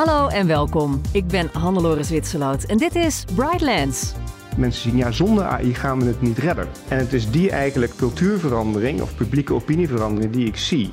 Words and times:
Hallo 0.00 0.28
en 0.28 0.46
welkom. 0.46 1.00
Ik 1.12 1.26
ben 1.26 1.50
Hannelore 1.52 2.02
Zwitserloot 2.02 2.64
en 2.64 2.78
dit 2.78 2.94
is 2.94 3.24
Brightlands. 3.34 4.12
Mensen 4.56 4.82
zien, 4.82 4.96
ja, 4.96 5.10
zonder 5.10 5.44
AI 5.44 5.74
gaan 5.74 6.00
we 6.00 6.06
het 6.06 6.20
niet 6.20 6.38
redden. 6.38 6.68
En 6.88 6.98
het 6.98 7.12
is 7.12 7.30
die 7.30 7.50
eigenlijk 7.50 7.96
cultuurverandering 7.96 9.00
of 9.00 9.14
publieke 9.14 9.54
opinieverandering 9.54 10.32
die 10.32 10.46
ik 10.46 10.56
zie. 10.56 10.92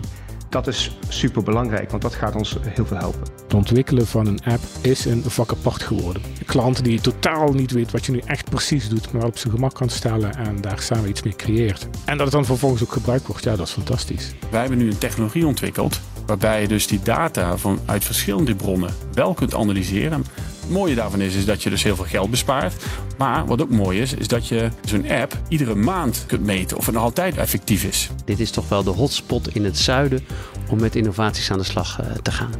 Dat 0.49 0.67
is 0.67 0.97
super 1.07 1.43
belangrijk, 1.43 1.89
want 1.89 2.01
dat 2.01 2.15
gaat 2.15 2.35
ons 2.35 2.57
heel 2.61 2.85
veel 2.85 2.97
helpen. 2.97 3.21
Het 3.43 3.53
ontwikkelen 3.53 4.07
van 4.07 4.27
een 4.27 4.39
app 4.45 4.61
is 4.81 5.05
een 5.05 5.23
vak 5.23 5.51
apart 5.51 5.83
geworden. 5.83 6.21
Een 6.39 6.45
klant 6.45 6.83
die 6.83 7.01
totaal 7.01 7.53
niet 7.53 7.71
weet 7.71 7.91
wat 7.91 8.05
je 8.05 8.11
nu 8.11 8.21
echt 8.25 8.49
precies 8.49 8.89
doet, 8.89 9.11
maar 9.11 9.25
op 9.25 9.37
zijn 9.37 9.53
gemak 9.53 9.73
kan 9.73 9.89
stellen 9.89 10.35
en 10.35 10.61
daar 10.61 10.79
samen 10.79 11.09
iets 11.09 11.23
mee 11.23 11.35
creëert. 11.35 11.87
En 12.05 12.17
dat 12.17 12.25
het 12.25 12.35
dan 12.35 12.45
vervolgens 12.45 12.83
ook 12.83 12.91
gebruikt 12.91 13.27
wordt, 13.27 13.43
ja, 13.43 13.55
dat 13.55 13.67
is 13.67 13.73
fantastisch. 13.73 14.33
Wij 14.51 14.59
hebben 14.59 14.77
nu 14.77 14.89
een 14.89 14.97
technologie 14.97 15.47
ontwikkeld 15.47 15.99
waarbij 16.25 16.61
je 16.61 16.67
dus 16.67 16.87
die 16.87 16.99
data 17.03 17.57
van, 17.57 17.79
uit 17.85 18.03
verschillende 18.03 18.55
bronnen 18.55 18.93
wel 19.13 19.33
kunt 19.33 19.55
analyseren. 19.55 20.25
Het 20.67 20.75
mooie 20.75 20.95
daarvan 20.95 21.21
is, 21.21 21.35
is 21.35 21.45
dat 21.45 21.63
je 21.63 21.69
dus 21.69 21.83
heel 21.83 21.95
veel 21.95 22.05
geld 22.05 22.29
bespaart. 22.29 22.83
Maar 23.17 23.45
wat 23.45 23.61
ook 23.61 23.69
mooi 23.69 24.01
is, 24.01 24.13
is 24.13 24.27
dat 24.27 24.47
je 24.47 24.69
zo'n 24.85 25.09
app 25.09 25.37
iedere 25.47 25.75
maand 25.75 26.23
kunt 26.25 26.41
meten 26.43 26.77
of 26.77 26.85
het 26.85 26.95
nog 26.95 27.03
altijd 27.03 27.37
effectief 27.37 27.83
is. 27.83 28.09
Dit 28.25 28.39
is 28.39 28.51
toch 28.51 28.69
wel 28.69 28.83
de 28.83 28.89
hotspot 28.89 29.55
in 29.55 29.65
het 29.65 29.77
zuiden 29.77 30.25
om 30.69 30.79
met 30.79 30.95
innovaties 30.95 31.51
aan 31.51 31.57
de 31.57 31.63
slag 31.63 31.99
eh, 31.99 32.11
te 32.21 32.31
gaan. 32.31 32.51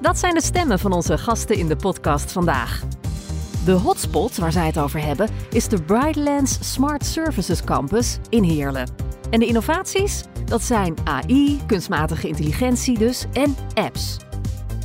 Dat 0.00 0.18
zijn 0.18 0.34
de 0.34 0.42
stemmen 0.42 0.78
van 0.78 0.92
onze 0.92 1.18
gasten 1.18 1.56
in 1.56 1.68
de 1.68 1.76
podcast 1.76 2.32
vandaag. 2.32 2.82
De 3.64 3.72
hotspot 3.72 4.36
waar 4.36 4.52
zij 4.52 4.66
het 4.66 4.78
over 4.78 5.02
hebben 5.02 5.28
is 5.50 5.68
de 5.68 5.82
Brightlands 5.82 6.72
Smart 6.72 7.04
Services 7.04 7.64
Campus 7.64 8.18
in 8.28 8.42
Heerlen. 8.42 8.90
En 9.30 9.40
de 9.40 9.46
innovaties? 9.46 10.24
Dat 10.44 10.62
zijn 10.62 10.94
AI, 11.04 11.60
kunstmatige 11.66 12.28
intelligentie 12.28 12.98
dus, 12.98 13.24
en 13.32 13.56
apps. 13.74 14.16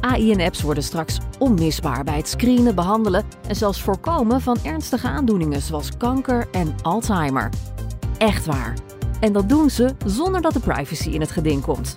AI 0.01 0.31
en 0.31 0.41
apps 0.41 0.61
worden 0.61 0.83
straks 0.83 1.17
onmisbaar 1.39 2.03
bij 2.03 2.17
het 2.17 2.27
screenen, 2.27 2.75
behandelen 2.75 3.23
en 3.47 3.55
zelfs 3.55 3.81
voorkomen 3.81 4.41
van 4.41 4.57
ernstige 4.63 5.07
aandoeningen 5.07 5.61
zoals 5.61 5.97
kanker 5.97 6.47
en 6.51 6.75
Alzheimer. 6.81 7.49
Echt 8.17 8.45
waar. 8.45 8.73
En 9.19 9.33
dat 9.33 9.49
doen 9.49 9.69
ze 9.69 9.95
zonder 10.05 10.41
dat 10.41 10.53
de 10.53 10.59
privacy 10.59 11.09
in 11.09 11.21
het 11.21 11.31
geding 11.31 11.61
komt. 11.61 11.95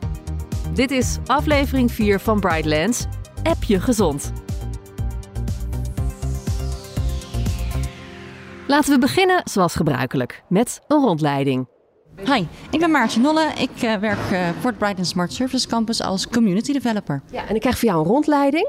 Dit 0.75 0.91
is 0.91 1.19
aflevering 1.27 1.93
4 1.93 2.21
van 2.21 2.41
Brightlands. 2.41 3.07
App 3.43 3.63
je 3.63 3.81
gezond. 3.81 4.33
Laten 8.67 8.93
we 8.93 8.99
beginnen 8.99 9.43
zoals 9.45 9.75
gebruikelijk 9.75 10.43
met 10.49 10.81
een 10.87 11.01
rondleiding. 11.01 11.74
Hi, 12.27 12.45
ik 12.71 12.81
ben 12.81 12.91
Maartje 12.91 13.21
Nolle. 13.21 13.53
Ik 13.59 13.83
uh, 13.83 13.95
werk 13.95 14.31
uh, 14.33 14.49
voor 14.61 14.71
het 14.71 14.79
Brighton 14.79 15.05
Smart 15.05 15.33
Service 15.33 15.69
Campus 15.69 16.03
als 16.03 16.29
community 16.29 16.73
developer. 16.73 17.23
Ja, 17.31 17.49
en 17.49 17.55
ik 17.55 17.61
krijg 17.61 17.79
voor 17.79 17.89
jou 17.89 18.01
een 18.01 18.11
rondleiding. 18.11 18.69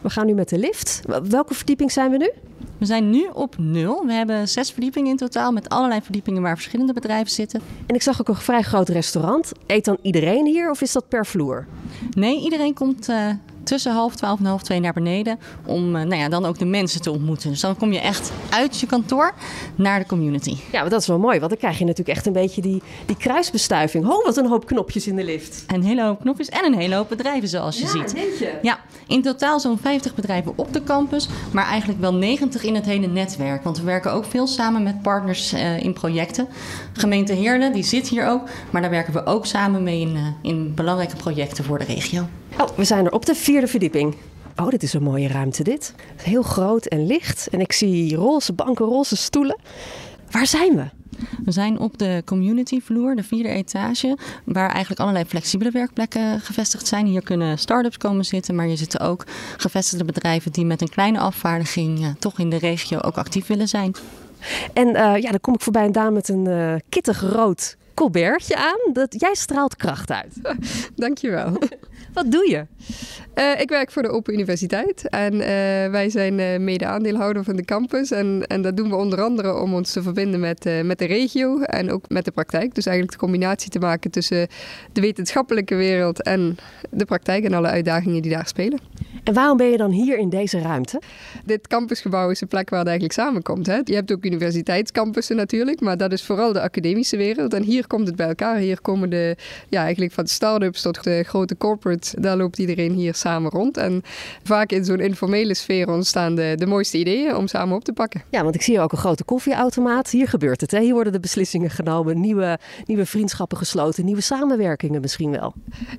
We 0.00 0.10
gaan 0.10 0.26
nu 0.26 0.34
met 0.34 0.48
de 0.48 0.58
lift. 0.58 1.02
Welke 1.28 1.54
verdieping 1.54 1.92
zijn 1.92 2.10
we 2.10 2.16
nu? 2.16 2.30
We 2.78 2.86
zijn 2.86 3.10
nu 3.10 3.28
op 3.32 3.54
nul. 3.58 4.06
We 4.06 4.12
hebben 4.12 4.48
zes 4.48 4.70
verdiepingen 4.70 5.10
in 5.10 5.16
totaal 5.16 5.52
met 5.52 5.68
allerlei 5.68 6.00
verdiepingen 6.02 6.42
waar 6.42 6.54
verschillende 6.54 6.92
bedrijven 6.92 7.30
zitten. 7.32 7.60
En 7.86 7.94
ik 7.94 8.02
zag 8.02 8.20
ook 8.20 8.28
een 8.28 8.34
vrij 8.34 8.62
groot 8.62 8.88
restaurant. 8.88 9.52
Eet 9.66 9.84
dan 9.84 9.98
iedereen 10.02 10.46
hier 10.46 10.70
of 10.70 10.80
is 10.80 10.92
dat 10.92 11.08
per 11.08 11.26
vloer? 11.26 11.66
Nee, 12.10 12.40
iedereen 12.40 12.74
komt 12.74 13.08
uh, 13.08 13.16
tussen 13.66 13.92
half 13.92 14.14
twaalf 14.14 14.38
en 14.38 14.44
half 14.44 14.62
twee 14.62 14.80
naar 14.80 14.92
beneden. 14.92 15.38
Om 15.64 15.90
nou 15.90 16.14
ja, 16.14 16.28
dan 16.28 16.44
ook 16.44 16.58
de 16.58 16.64
mensen 16.64 17.02
te 17.02 17.10
ontmoeten. 17.10 17.50
Dus 17.50 17.60
dan 17.60 17.76
kom 17.76 17.92
je 17.92 18.00
echt 18.00 18.32
uit 18.50 18.80
je 18.80 18.86
kantoor 18.86 19.34
naar 19.74 19.98
de 19.98 20.06
community. 20.06 20.56
Ja, 20.72 20.80
maar 20.80 20.90
dat 20.90 21.00
is 21.00 21.06
wel 21.06 21.18
mooi. 21.18 21.38
Want 21.38 21.50
dan 21.50 21.58
krijg 21.58 21.78
je 21.78 21.84
natuurlijk 21.84 22.16
echt 22.16 22.26
een 22.26 22.32
beetje 22.32 22.60
die, 22.60 22.82
die 23.06 23.16
kruisbestuiving. 23.16 24.06
Oh, 24.06 24.24
wat 24.24 24.36
een 24.36 24.46
hoop 24.46 24.66
knopjes 24.66 25.06
in 25.06 25.16
de 25.16 25.24
lift. 25.24 25.64
Een 25.66 25.82
hele 25.82 26.02
hoop 26.02 26.20
knopjes 26.20 26.48
en 26.48 26.64
een 26.64 26.74
hele 26.74 26.94
hoop 26.94 27.08
bedrijven 27.08 27.48
zoals 27.48 27.78
je 27.78 27.84
ja, 27.84 27.90
ziet. 27.90 28.10
Je? 28.38 28.58
Ja, 28.62 28.78
in 29.06 29.22
totaal 29.22 29.60
zo'n 29.60 29.78
50 29.78 30.14
bedrijven 30.14 30.52
op 30.56 30.72
de 30.72 30.82
campus. 30.82 31.28
Maar 31.52 31.66
eigenlijk 31.66 32.00
wel 32.00 32.14
90 32.14 32.62
in 32.62 32.74
het 32.74 32.84
hele 32.84 33.06
netwerk. 33.06 33.64
Want 33.64 33.78
we 33.78 33.84
werken 33.84 34.12
ook 34.12 34.24
veel 34.24 34.46
samen 34.46 34.82
met 34.82 35.02
partners 35.02 35.54
uh, 35.54 35.82
in 35.82 35.92
projecten. 35.92 36.48
Gemeente 36.92 37.32
Heerlen, 37.32 37.72
die 37.72 37.84
zit 37.84 38.08
hier 38.08 38.28
ook. 38.28 38.48
Maar 38.70 38.80
daar 38.82 38.90
werken 38.90 39.12
we 39.12 39.26
ook 39.26 39.46
samen 39.46 39.82
mee 39.82 40.00
in, 40.00 40.16
uh, 40.16 40.26
in 40.42 40.74
belangrijke 40.74 41.16
projecten 41.16 41.64
voor 41.64 41.78
de 41.78 41.84
regio. 41.84 42.26
Oh, 42.58 42.68
we 42.76 42.84
zijn 42.84 43.04
er 43.04 43.12
op 43.12 43.26
de 43.26 43.34
vierde 43.34 43.66
verdieping. 43.66 44.14
Oh, 44.56 44.68
dit 44.68 44.82
is 44.82 44.92
een 44.92 45.02
mooie 45.02 45.28
ruimte 45.28 45.62
dit. 45.62 45.94
Heel 46.16 46.42
groot 46.42 46.86
en 46.86 47.06
licht. 47.06 47.48
En 47.48 47.60
ik 47.60 47.72
zie 47.72 48.16
roze 48.16 48.52
banken, 48.52 48.86
roze 48.86 49.16
stoelen. 49.16 49.58
Waar 50.30 50.46
zijn 50.46 50.76
we? 50.76 50.84
We 51.44 51.52
zijn 51.52 51.78
op 51.78 51.98
de 51.98 52.22
community 52.24 52.80
vloer, 52.80 53.16
de 53.16 53.22
vierde 53.22 53.48
etage, 53.48 54.18
waar 54.44 54.70
eigenlijk 54.70 55.00
allerlei 55.00 55.24
flexibele 55.24 55.70
werkplekken 55.70 56.40
gevestigd 56.40 56.86
zijn. 56.86 57.06
Hier 57.06 57.22
kunnen 57.22 57.58
start-ups 57.58 57.96
komen 57.96 58.24
zitten, 58.24 58.54
maar 58.54 58.66
hier 58.66 58.76
zitten 58.76 59.00
ook 59.00 59.24
gevestigde 59.56 60.04
bedrijven 60.04 60.52
die 60.52 60.64
met 60.64 60.80
een 60.80 60.88
kleine 60.88 61.18
afvaardiging 61.18 62.00
ja, 62.00 62.14
toch 62.18 62.38
in 62.38 62.50
de 62.50 62.58
regio 62.58 62.98
ook 62.98 63.16
actief 63.16 63.46
willen 63.46 63.68
zijn. 63.68 63.94
En 64.72 64.88
uh, 64.88 64.94
ja, 64.94 65.30
dan 65.30 65.40
kom 65.40 65.54
ik 65.54 65.60
voorbij 65.60 65.84
een 65.84 65.92
dame 65.92 66.10
met 66.10 66.28
een 66.28 66.48
uh, 66.48 66.74
kittig 66.88 67.20
rood 67.20 67.76
colbertje 67.94 68.56
aan. 68.56 68.92
Dat, 68.92 69.14
jij 69.20 69.34
straalt 69.34 69.76
kracht 69.76 70.10
uit. 70.10 70.34
Dankjewel. 70.96 71.58
Wat 72.16 72.30
doe 72.30 72.50
je? 72.50 72.66
Uh, 73.34 73.60
ik 73.60 73.68
werk 73.68 73.90
voor 73.90 74.02
de 74.02 74.08
Open 74.08 74.32
Universiteit 74.32 75.08
en 75.08 75.34
uh, 75.34 75.40
wij 75.90 76.10
zijn 76.10 76.38
uh, 76.38 76.58
mede-aandeelhouder 76.58 77.44
van 77.44 77.56
de 77.56 77.64
campus. 77.64 78.10
En, 78.10 78.44
en, 78.46 78.62
dat 78.62 78.76
doen 78.76 78.88
we 78.88 78.96
onder 78.96 79.22
andere 79.22 79.60
om 79.60 79.74
ons 79.74 79.92
te 79.92 80.02
verbinden 80.02 80.40
met, 80.40 80.68
met 80.82 80.98
de 80.98 81.04
regio 81.04 81.60
en 81.60 81.90
ook 81.90 82.08
met 82.08 82.24
de 82.24 82.30
praktijk. 82.30 82.74
Dus 82.74 82.86
eigenlijk 82.86 83.18
de 83.18 83.24
combinatie 83.26 83.70
te 83.70 83.78
maken 83.78 84.10
tussen 84.10 84.48
de 84.92 85.00
wetenschappelijke 85.00 85.74
wereld 85.74 86.22
en 86.22 86.56
de 86.90 87.04
praktijk 87.04 87.44
en 87.44 87.54
alle 87.54 87.68
uitdagingen 87.68 88.22
die 88.22 88.32
daar 88.32 88.46
spelen. 88.46 88.78
En 89.24 89.34
waarom 89.34 89.56
ben 89.56 89.70
je 89.70 89.76
dan 89.76 89.90
hier 89.90 90.18
in 90.18 90.28
deze 90.28 90.58
ruimte? 90.58 91.00
Dit 91.44 91.66
campusgebouw 91.66 92.30
is 92.30 92.38
de 92.38 92.46
plek 92.46 92.70
waar 92.70 92.78
het 92.78 92.88
eigenlijk 92.88 93.18
samenkomt. 93.18 93.66
Hè? 93.66 93.80
Je 93.84 93.94
hebt 93.94 94.12
ook 94.12 94.24
universiteitscampussen 94.24 95.36
natuurlijk, 95.36 95.80
maar 95.80 95.96
dat 95.96 96.12
is 96.12 96.22
vooral 96.22 96.52
de 96.52 96.60
academische 96.60 97.16
wereld. 97.16 97.54
En 97.54 97.62
hier 97.62 97.86
komt 97.86 98.06
het 98.06 98.16
bij 98.16 98.26
elkaar. 98.26 98.56
Hier 98.56 98.80
komen 98.80 99.10
de, 99.10 99.36
ja, 99.68 99.82
eigenlijk 99.82 100.12
van 100.12 100.26
start-ups 100.26 100.82
tot 100.82 101.04
de 101.04 101.22
grote 101.22 101.54
daar 102.18 102.36
loopt 102.36 102.58
iedereen 102.58 102.92
hier 102.92 103.14
samen 103.14 103.50
rond. 103.50 103.76
En 103.76 104.02
vaak 104.42 104.70
in 104.70 104.84
zo'n 104.84 105.00
informele 105.00 105.54
sfeer 105.54 105.88
ontstaan 105.88 106.34
de, 106.34 106.54
de 106.56 106.66
mooiste 106.66 106.98
ideeën 106.98 107.36
om 107.36 107.46
samen 107.46 107.76
op 107.76 107.84
te 107.84 107.92
pakken. 107.92 108.22
Ja, 108.30 108.42
want 108.42 108.54
ik 108.54 108.62
zie 108.62 108.74
hier 108.74 108.82
ook 108.82 108.92
een 108.92 108.98
grote 108.98 109.24
koffieautomaat. 109.24 110.10
Hier 110.10 110.28
gebeurt 110.28 110.60
het. 110.60 110.70
Hè? 110.70 110.80
Hier 110.80 110.94
worden 110.94 111.12
de 111.12 111.20
beslissingen 111.20 111.70
genomen, 111.70 112.20
nieuwe, 112.20 112.58
nieuwe 112.84 113.06
vriendschappen 113.06 113.58
gesloten, 113.58 114.04
nieuwe 114.04 114.20
samenwerkingen 114.20 115.00
misschien 115.00 115.30
wel. 115.30 115.54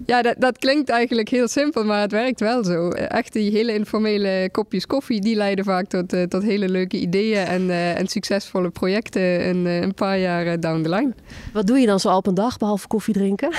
Ja, 0.05 0.21
dat, 0.21 0.35
dat 0.37 0.57
klinkt 0.57 0.89
eigenlijk 0.89 1.29
heel 1.29 1.47
simpel, 1.47 1.83
maar 1.83 2.01
het 2.01 2.11
werkt 2.11 2.39
wel 2.39 2.63
zo. 2.63 2.89
Echt 2.89 3.33
die 3.33 3.51
hele 3.51 3.73
informele 3.73 4.49
kopjes 4.51 4.85
koffie, 4.85 5.21
die 5.21 5.35
leiden 5.35 5.65
vaak 5.65 5.85
tot, 5.87 6.13
uh, 6.13 6.23
tot 6.23 6.43
hele 6.43 6.69
leuke 6.69 6.99
ideeën 6.99 7.45
en, 7.45 7.61
uh, 7.61 7.99
en 7.99 8.07
succesvolle 8.07 8.69
projecten 8.69 9.47
een, 9.47 9.65
uh, 9.65 9.81
een 9.81 9.93
paar 9.93 10.19
jaar 10.19 10.59
down 10.59 10.81
the 10.81 10.89
line. 10.89 11.13
Wat 11.53 11.67
doe 11.67 11.79
je 11.79 11.85
dan 11.85 11.99
zo 11.99 12.15
op 12.15 12.27
een 12.27 12.33
dag, 12.33 12.57
behalve 12.57 12.87
koffie 12.87 13.13
drinken? 13.13 13.49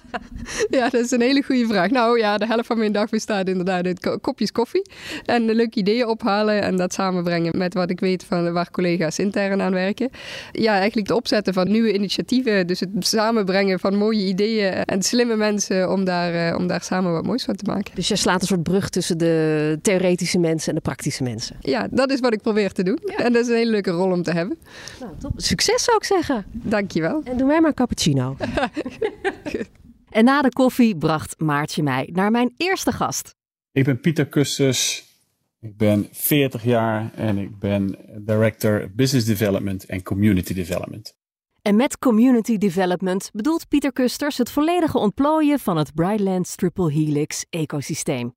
ja, 0.78 0.88
dat 0.88 1.04
is 1.04 1.10
een 1.10 1.20
hele 1.20 1.42
goede 1.42 1.66
vraag. 1.72 1.90
Nou 1.90 2.18
ja, 2.18 2.38
de 2.38 2.46
helft 2.46 2.66
van 2.66 2.78
mijn 2.78 2.92
dag 2.92 3.08
bestaat 3.08 3.48
inderdaad 3.48 3.86
uit 3.86 4.20
kopjes 4.20 4.52
koffie. 4.52 4.90
En 5.24 5.44
leuke 5.44 5.78
ideeën 5.78 6.06
ophalen 6.06 6.62
en 6.62 6.76
dat 6.76 6.92
samenbrengen 6.92 7.58
met 7.58 7.74
wat 7.74 7.90
ik 7.90 8.00
weet 8.00 8.24
van 8.24 8.52
waar 8.52 8.70
collega's 8.70 9.18
intern 9.18 9.60
aan 9.60 9.72
werken. 9.72 10.10
Ja, 10.52 10.72
eigenlijk 10.78 11.08
het 11.08 11.16
opzetten 11.16 11.54
van 11.54 11.70
nieuwe 11.70 11.94
initiatieven. 11.94 12.66
Dus 12.66 12.80
het 12.80 12.90
samenbrengen 12.98 13.80
van 13.80 13.96
mooie 13.96 14.26
ideeën 14.26 14.72
en 14.72 15.02
slimme 15.02 15.36
mensen 15.36 15.90
om 15.90 16.04
daar, 16.04 16.56
om 16.56 16.66
daar 16.66 16.82
samen 16.82 17.12
wat 17.12 17.26
moois 17.26 17.44
van 17.44 17.56
te 17.56 17.64
maken. 17.64 17.94
Dus 17.94 18.08
je 18.08 18.16
slaat 18.16 18.40
een 18.40 18.46
soort 18.46 18.62
brug 18.62 18.88
tussen 18.88 19.18
de 19.18 19.78
theoretische 19.82 20.38
mensen 20.38 20.68
en 20.68 20.74
de 20.74 20.80
praktische 20.80 21.22
mensen. 21.22 21.56
Ja, 21.60 21.88
dat 21.90 22.10
is 22.10 22.20
wat 22.20 22.32
ik 22.32 22.42
probeer 22.42 22.72
te 22.72 22.82
doen. 22.82 22.98
Ja. 23.04 23.24
En 23.24 23.32
dat 23.32 23.42
is 23.42 23.48
een 23.48 23.56
hele 23.56 23.70
leuke 23.70 23.90
rol 23.90 24.10
om 24.10 24.22
te 24.22 24.32
hebben. 24.32 24.58
Nou, 25.00 25.12
top. 25.18 25.32
Succes 25.36 25.84
zou 25.84 25.96
ik 25.96 26.04
zeggen. 26.04 26.44
Dankjewel. 26.52 27.20
En 27.24 27.36
doe 27.36 27.46
mij 27.46 27.60
maar 27.60 27.68
een 27.68 27.74
cappuccino. 27.74 28.36
en 30.12 30.24
na 30.24 30.42
de 30.42 30.48
koffie 30.48 30.96
bracht 30.96 31.40
Maartje 31.40 31.82
mij 31.82 32.08
naar 32.12 32.30
mijn 32.30 32.54
eerste 32.56 32.92
gast. 32.92 33.34
Ik 33.72 33.84
ben 33.84 34.00
Pieter 34.00 34.26
Kustus. 34.26 35.10
Ik 35.60 35.76
ben 35.76 36.08
40 36.12 36.64
jaar 36.64 37.10
en 37.14 37.38
ik 37.38 37.58
ben 37.58 37.96
Director 38.18 38.90
Business 38.94 39.26
Development 39.26 39.84
en 39.84 40.02
Community 40.02 40.54
Development. 40.54 41.14
En 41.62 41.76
met 41.76 41.98
Community 41.98 42.58
Development 42.58 43.30
bedoelt 43.32 43.68
Pieter 43.68 43.92
Kusters 43.92 44.38
het 44.38 44.50
volledige 44.50 44.98
ontplooien 44.98 45.58
van 45.58 45.76
het 45.76 45.94
Brightlands 45.94 46.54
Triple 46.54 46.92
Helix 46.92 47.46
ecosysteem. 47.50 48.34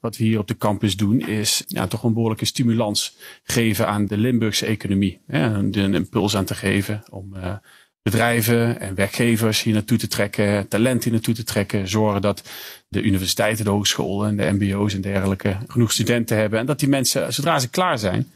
Wat 0.00 0.16
we 0.16 0.24
hier 0.24 0.38
op 0.38 0.48
de 0.48 0.56
campus 0.56 0.96
doen 0.96 1.20
is 1.20 1.64
ja, 1.66 1.86
toch 1.86 2.02
een 2.02 2.12
behoorlijke 2.12 2.44
stimulans 2.44 3.16
geven 3.42 3.86
aan 3.88 4.06
de 4.06 4.16
Limburgse 4.16 4.66
economie. 4.66 5.20
Ja, 5.26 5.54
een 5.54 5.94
impuls 5.94 6.36
aan 6.36 6.44
te 6.44 6.54
geven 6.54 7.02
om 7.10 7.34
uh, 7.34 7.56
bedrijven 8.04 8.80
en 8.80 8.94
werkgevers 8.94 9.62
hier 9.62 9.74
naartoe 9.74 9.98
te 9.98 10.06
trekken, 10.06 10.68
talent 10.68 11.04
hier 11.04 11.12
naartoe 11.12 11.34
te 11.34 11.42
trekken. 11.42 11.88
Zorgen 11.88 12.22
dat 12.22 12.50
de 12.88 13.02
universiteiten, 13.02 13.64
de 13.64 13.70
hogescholen 13.70 14.28
en 14.28 14.58
de 14.58 14.66
mbo's 14.66 14.94
en 14.94 15.00
dergelijke 15.00 15.56
genoeg 15.66 15.92
studenten 15.92 16.36
hebben. 16.36 16.58
En 16.58 16.66
dat 16.66 16.78
die 16.78 16.88
mensen, 16.88 17.32
zodra 17.32 17.58
ze 17.58 17.70
klaar 17.70 17.98
zijn, 17.98 18.30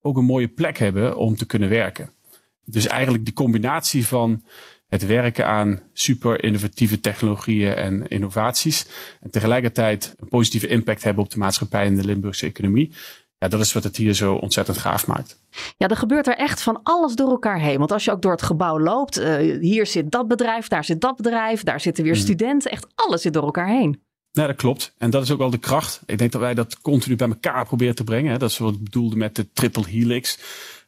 ook 0.00 0.16
een 0.16 0.24
mooie 0.24 0.48
plek 0.48 0.78
hebben 0.78 1.16
om 1.16 1.36
te 1.36 1.46
kunnen 1.46 1.68
werken. 1.68 2.10
Dus 2.64 2.86
eigenlijk 2.86 3.24
die 3.24 3.34
combinatie 3.34 4.06
van 4.06 4.42
het 4.88 5.06
werken 5.06 5.46
aan 5.46 5.80
super 5.92 6.44
innovatieve 6.44 7.00
technologieën 7.00 7.74
en 7.74 8.08
innovaties. 8.08 8.86
En 9.20 9.30
tegelijkertijd 9.30 10.14
een 10.18 10.28
positieve 10.28 10.66
impact 10.66 11.02
hebben 11.02 11.24
op 11.24 11.30
de 11.30 11.38
maatschappij 11.38 11.86
en 11.86 11.96
de 11.96 12.04
Limburgse 12.04 12.46
economie. 12.46 12.92
Ja, 13.46 13.52
dat 13.52 13.60
is 13.60 13.72
wat 13.72 13.84
het 13.84 13.96
hier 13.96 14.14
zo 14.14 14.34
ontzettend 14.34 14.78
gaaf 14.78 15.06
maakt. 15.06 15.38
Ja, 15.76 15.88
er 15.88 15.96
gebeurt 15.96 16.26
er 16.26 16.36
echt 16.36 16.62
van 16.62 16.80
alles 16.82 17.14
door 17.14 17.30
elkaar 17.30 17.60
heen. 17.60 17.78
Want 17.78 17.92
als 17.92 18.04
je 18.04 18.10
ook 18.10 18.22
door 18.22 18.32
het 18.32 18.42
gebouw 18.42 18.80
loopt, 18.80 19.20
uh, 19.20 19.60
hier 19.60 19.86
zit 19.86 20.10
dat 20.10 20.28
bedrijf, 20.28 20.68
daar 20.68 20.84
zit 20.84 21.00
dat 21.00 21.16
bedrijf, 21.16 21.62
daar 21.62 21.80
zitten 21.80 22.04
weer 22.04 22.14
mm. 22.14 22.20
studenten. 22.20 22.70
Echt 22.70 22.86
alles 22.94 23.22
zit 23.22 23.32
door 23.32 23.42
elkaar 23.42 23.68
heen. 23.68 24.02
Ja, 24.30 24.46
dat 24.46 24.56
klopt. 24.56 24.94
En 24.98 25.10
dat 25.10 25.22
is 25.22 25.30
ook 25.30 25.38
wel 25.38 25.50
de 25.50 25.58
kracht. 25.58 26.00
Ik 26.06 26.18
denk 26.18 26.32
dat 26.32 26.40
wij 26.40 26.54
dat 26.54 26.80
continu 26.80 27.16
bij 27.16 27.28
elkaar 27.28 27.64
proberen 27.66 27.94
te 27.94 28.04
brengen. 28.04 28.32
Hè. 28.32 28.38
Dat 28.38 28.50
is 28.50 28.58
wat 28.58 28.74
ik 28.74 28.84
bedoelde 28.84 29.16
met 29.16 29.36
de 29.36 29.52
triple 29.52 29.86
helix. 29.86 30.38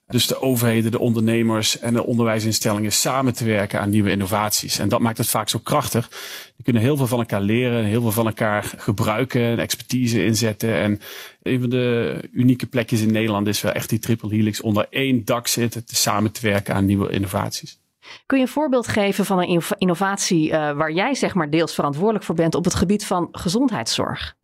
Dus 0.08 0.26
de 0.26 0.40
overheden, 0.42 0.90
de 0.90 0.98
ondernemers 0.98 1.78
en 1.78 1.94
de 1.94 2.04
onderwijsinstellingen 2.04 2.92
samen 2.92 3.34
te 3.34 3.44
werken 3.44 3.80
aan 3.80 3.90
nieuwe 3.90 4.10
innovaties. 4.10 4.78
En 4.78 4.88
dat 4.88 5.00
maakt 5.00 5.18
het 5.18 5.28
vaak 5.28 5.48
zo 5.48 5.58
krachtig. 5.58 6.08
Die 6.56 6.64
kunnen 6.64 6.82
heel 6.82 6.96
veel 6.96 7.06
van 7.06 7.18
elkaar 7.18 7.40
leren, 7.40 7.84
heel 7.84 8.00
veel 8.00 8.12
van 8.12 8.26
elkaar 8.26 8.72
gebruiken, 8.76 9.58
expertise 9.58 10.24
inzetten. 10.24 10.74
En 10.74 11.00
een 11.42 11.60
van 11.60 11.70
de 11.70 12.28
unieke 12.32 12.66
plekjes 12.66 13.00
in 13.00 13.12
Nederland 13.12 13.46
is 13.46 13.60
wel 13.60 13.72
echt 13.72 13.88
die 13.88 13.98
triple 13.98 14.34
helix 14.34 14.60
onder 14.60 14.86
één 14.90 15.24
dak 15.24 15.46
zitten, 15.46 15.84
te 15.84 15.96
samen 15.96 16.32
te 16.32 16.40
werken 16.40 16.74
aan 16.74 16.84
nieuwe 16.84 17.10
innovaties. 17.10 17.80
Kun 18.26 18.38
je 18.38 18.44
een 18.44 18.50
voorbeeld 18.50 18.88
geven 18.88 19.24
van 19.24 19.38
een 19.38 19.62
innovatie 19.78 20.48
uh, 20.48 20.52
waar 20.52 20.92
jij 20.92 21.14
zeg 21.14 21.34
maar 21.34 21.50
deels 21.50 21.74
verantwoordelijk 21.74 22.24
voor 22.24 22.34
bent 22.34 22.54
op 22.54 22.64
het 22.64 22.74
gebied 22.74 23.04
van 23.04 23.28
gezondheidszorg? 23.32 24.36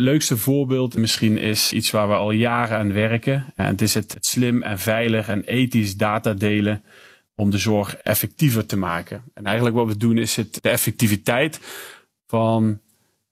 Leukste 0.00 0.36
voorbeeld 0.36 0.96
misschien 0.96 1.38
is 1.38 1.72
iets 1.72 1.90
waar 1.90 2.08
we 2.08 2.14
al 2.14 2.30
jaren 2.30 2.78
aan 2.78 2.92
werken. 2.92 3.46
En 3.56 3.66
het 3.66 3.80
is 3.80 3.94
het, 3.94 4.16
slim 4.20 4.62
en 4.62 4.78
veilig 4.78 5.28
en 5.28 5.44
ethisch 5.44 5.96
data 5.96 6.34
delen 6.34 6.82
om 7.34 7.50
de 7.50 7.58
zorg 7.58 7.96
effectiever 7.96 8.66
te 8.66 8.76
maken. 8.76 9.22
En 9.34 9.44
eigenlijk 9.44 9.76
wat 9.76 9.86
we 9.86 9.96
doen 9.96 10.18
is 10.18 10.36
het 10.36 10.58
de 10.62 10.68
effectiviteit 10.68 11.60
van 12.26 12.80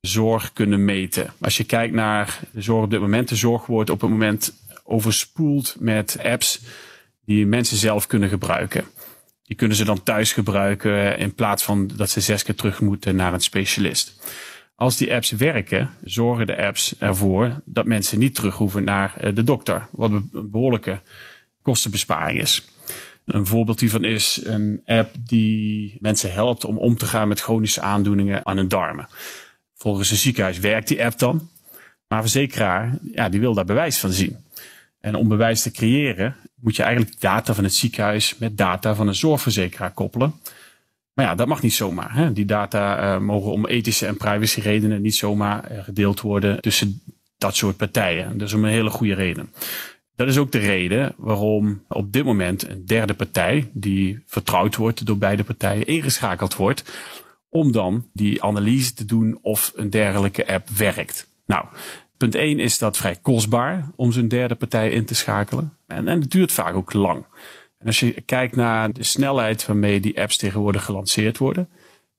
zorg 0.00 0.52
kunnen 0.52 0.84
meten. 0.84 1.32
Als 1.40 1.56
je 1.56 1.64
kijkt 1.64 1.94
naar 1.94 2.40
de 2.50 2.62
zorg 2.62 2.84
op 2.84 2.90
dit 2.90 3.00
moment, 3.00 3.28
de 3.28 3.36
zorg 3.36 3.66
wordt 3.66 3.90
op 3.90 4.00
het 4.00 4.10
moment 4.10 4.52
overspoeld 4.84 5.76
met 5.78 6.18
apps 6.22 6.60
die 7.24 7.46
mensen 7.46 7.76
zelf 7.76 8.06
kunnen 8.06 8.28
gebruiken. 8.28 8.84
Die 9.42 9.56
kunnen 9.56 9.76
ze 9.76 9.84
dan 9.84 10.02
thuis 10.02 10.32
gebruiken 10.32 11.18
in 11.18 11.34
plaats 11.34 11.62
van 11.62 11.90
dat 11.96 12.10
ze 12.10 12.20
zes 12.20 12.42
keer 12.42 12.54
terug 12.54 12.80
moeten 12.80 13.16
naar 13.16 13.32
een 13.32 13.40
specialist. 13.40 14.14
Als 14.76 14.96
die 14.96 15.14
apps 15.14 15.31
werken, 15.31 15.90
zorgen 16.05 16.46
de 16.46 16.56
apps 16.56 16.99
ervoor 16.99 17.61
dat 17.64 17.84
mensen 17.84 18.19
niet 18.19 18.34
terug 18.34 18.55
hoeven 18.56 18.84
naar 18.84 19.17
eh, 19.17 19.34
de 19.34 19.44
dokter. 19.44 19.88
Wat 19.90 20.11
een 20.11 20.31
behoorlijke 20.32 21.00
kostenbesparing 21.62 22.40
is. 22.40 22.69
Een 23.25 23.46
voorbeeld 23.46 23.81
hiervan 23.81 24.05
is 24.05 24.40
een 24.44 24.82
app 24.84 25.14
die 25.19 25.96
mensen 26.00 26.32
helpt 26.32 26.64
om 26.64 26.78
om 26.78 26.96
te 26.96 27.06
gaan 27.06 27.28
met 27.28 27.40
chronische 27.40 27.81
aandoeningen 27.81 28.46
aan 28.46 28.56
hun 28.56 28.69
darmen. 28.69 29.08
Volgens 29.75 30.11
een 30.11 30.17
ziekenhuis 30.17 30.58
werkt 30.58 30.88
die 30.88 31.05
app 31.05 31.19
dan. 31.19 31.49
Maar 32.08 32.20
verzekeraar, 32.20 32.99
ja, 33.12 33.28
die 33.28 33.40
wil 33.40 33.55
daar 33.55 33.64
bewijs 33.64 33.99
van 33.99 34.12
zien. 34.12 34.37
En 35.00 35.14
om 35.14 35.28
bewijs 35.28 35.62
te 35.62 35.70
creëren, 35.70 36.37
moet 36.55 36.76
je 36.76 36.82
eigenlijk 36.82 37.20
data 37.20 37.55
van 37.55 37.64
het 37.64 37.75
ziekenhuis 37.75 38.38
met 38.38 38.56
data 38.56 38.94
van 38.94 39.08
een 39.08 39.14
zorgverzekeraar 39.14 39.93
koppelen. 39.93 40.34
Maar 41.16 41.24
ja, 41.24 41.34
dat 41.34 41.46
mag 41.46 41.62
niet 41.62 41.74
zomaar. 41.74 42.14
Hè? 42.14 42.32
Die 42.32 42.44
data 42.44 43.14
uh, 43.14 43.20
mogen 43.20 43.52
om 43.52 43.66
ethische 43.66 44.06
en 44.06 44.16
privacy 44.16 44.60
redenen 44.60 45.02
niet 45.02 45.14
zomaar 45.14 45.72
uh, 45.72 45.84
gedeeld 45.84 46.20
worden 46.20 46.60
tussen 46.60 47.00
dat 47.38 47.56
soort 47.56 47.76
partijen. 47.76 48.38
Dat 48.38 48.48
is 48.48 48.54
om 48.54 48.64
een 48.64 48.70
hele 48.70 48.90
goede 48.90 49.14
reden. 49.14 49.52
Dat 50.16 50.28
is 50.28 50.38
ook 50.38 50.52
de 50.52 50.58
reden 50.58 51.14
waarom 51.16 51.82
op 51.88 52.12
dit 52.12 52.24
moment 52.24 52.68
een 52.68 52.86
derde 52.86 53.14
partij, 53.14 53.70
die 53.72 54.22
vertrouwd 54.26 54.76
wordt 54.76 55.06
door 55.06 55.18
beide 55.18 55.44
partijen, 55.44 55.86
ingeschakeld 55.86 56.56
wordt. 56.56 56.98
Om 57.48 57.72
dan 57.72 58.06
die 58.12 58.42
analyse 58.42 58.94
te 58.94 59.04
doen 59.04 59.38
of 59.42 59.72
een 59.74 59.90
dergelijke 59.90 60.46
app 60.46 60.68
werkt. 60.68 61.28
Nou, 61.46 61.64
punt 62.16 62.34
1 62.34 62.58
is 62.58 62.78
dat 62.78 62.96
vrij 62.96 63.16
kostbaar 63.22 63.90
om 63.94 64.12
zo'n 64.12 64.28
derde 64.28 64.54
partij 64.54 64.90
in 64.90 65.04
te 65.04 65.14
schakelen. 65.14 65.72
En, 65.86 66.08
en 66.08 66.20
het 66.20 66.30
duurt 66.30 66.52
vaak 66.52 66.74
ook 66.74 66.92
lang. 66.92 67.24
En 67.78 67.87
als 67.87 68.00
je 68.00 68.20
kijkt 68.20 68.56
naar 68.56 68.93
de 68.93 69.02
snelheid 69.02 69.67
waarmee 69.67 70.00
die 70.00 70.20
apps 70.20 70.37
tegenwoordig 70.37 70.84
gelanceerd 70.84 71.38
worden, 71.38 71.69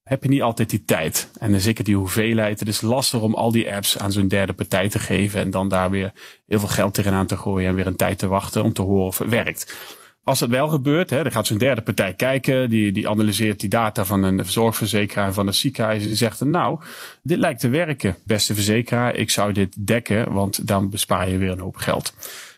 heb 0.04 0.24
je 0.24 0.30
niet 0.30 0.42
altijd 0.42 0.70
die 0.70 0.86
tijd. 0.86 1.30
En 1.40 1.52
dan 1.52 1.60
zeker 1.60 1.84
die 1.84 1.96
hoeveelheid. 1.96 2.60
Het 2.60 2.70
is 2.70 2.82
lastig 2.82 3.22
om 3.22 3.36
al 3.36 3.52
die 3.52 3.74
apps 3.74 3.98
aan 3.98 4.12
zo'n 4.12 4.28
derde 4.28 4.54
partij 4.54 4.90
te 4.90 5.00
geven 5.00 5.40
en 5.40 5.52
dan 5.52 5.70
daar 5.70 5.90
weer 5.90 6.12
heel 6.48 6.60
veel 6.60 6.68
geld 6.68 6.94
tegenaan 6.94 7.28
te 7.28 7.38
gooien 7.38 7.70
en 7.70 7.76
weer 7.76 7.88
een 7.88 7.96
tijd 7.96 8.18
te 8.18 8.28
wachten 8.28 8.64
om 8.64 8.74
te 8.74 8.82
horen 8.82 9.06
of 9.06 9.18
het 9.18 9.30
werkt. 9.30 9.76
Als 10.24 10.40
het 10.40 10.50
wel 10.50 10.68
gebeurt, 10.68 11.10
hè, 11.10 11.24
dan 11.24 11.32
gaat 11.32 11.48
zo'n 11.48 11.58
derde 11.58 11.82
partij 11.82 12.14
kijken, 12.14 12.70
die, 12.70 12.92
die 12.92 13.10
analyseert 13.10 13.60
die 13.60 13.70
data 13.70 14.06
van 14.06 14.24
een 14.24 14.46
zorgverzekeraar 14.46 15.34
van 15.34 15.48
een 15.48 15.54
ziekenhuis 15.54 16.06
en 16.06 16.16
zegt 16.16 16.44
nou, 16.44 16.80
dit 17.24 17.38
lijkt 17.38 17.60
te 17.60 17.70
werken, 17.70 18.16
beste 18.26 18.54
verzekeraar, 18.54 19.16
ik 19.16 19.30
zou 19.30 19.52
dit 19.52 19.88
dekken, 19.88 20.34
want 20.34 20.68
dan 20.68 20.90
bespaar 20.90 21.30
je 21.30 21.38
weer 21.38 21.52
een 21.52 21.60
hoop 21.60 21.76
geld. 21.76 22.14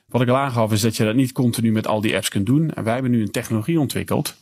Wat 0.10 0.22
ik 0.22 0.30
al 0.30 0.38
aangaf 0.38 0.72
is 0.72 0.82
dat 0.82 0.98
je 0.98 1.04
dat 1.04 1.16
niet 1.16 1.32
continu 1.32 1.72
met 1.72 1.88
al 1.88 2.02
die 2.02 2.16
apps 2.16 2.30
kunt 2.30 2.46
doen. 2.46 2.74
En 2.74 2.84
wij 2.84 2.94
hebben 2.94 3.12
nu 3.12 3.22
een 3.22 3.32
technologie 3.32 3.80
ontwikkeld. 3.80 4.36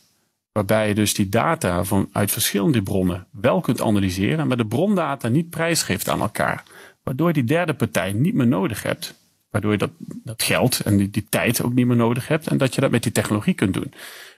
Waarbij 0.52 0.88
je 0.88 0.94
dus 0.94 1.14
die 1.14 1.28
data 1.28 1.84
van, 1.84 2.08
uit 2.12 2.30
verschillende 2.30 2.82
bronnen 2.82 3.26
wel 3.30 3.60
kunt 3.60 3.80
analyseren. 3.80 4.46
Maar 4.46 4.56
de 4.56 4.66
brondata 4.66 5.28
niet 5.28 5.50
prijsgeeft 5.50 6.08
aan 6.08 6.20
elkaar. 6.20 6.62
Waardoor 7.02 7.26
je 7.26 7.32
die 7.32 7.44
derde 7.44 7.74
partij 7.74 8.12
niet 8.12 8.34
meer 8.34 8.46
nodig 8.46 8.82
hebt. 8.82 9.14
Waardoor 9.50 9.72
je 9.72 9.78
dat, 9.78 9.90
dat 9.98 10.42
geld 10.42 10.80
en 10.80 10.96
die, 10.96 11.10
die 11.10 11.26
tijd 11.28 11.62
ook 11.62 11.74
niet 11.74 11.86
meer 11.86 11.96
nodig 11.96 12.28
hebt. 12.28 12.46
En 12.46 12.58
dat 12.58 12.74
je 12.74 12.80
dat 12.80 12.90
met 12.90 13.02
die 13.02 13.12
technologie 13.12 13.54
kunt 13.54 13.74
doen. 13.74 13.92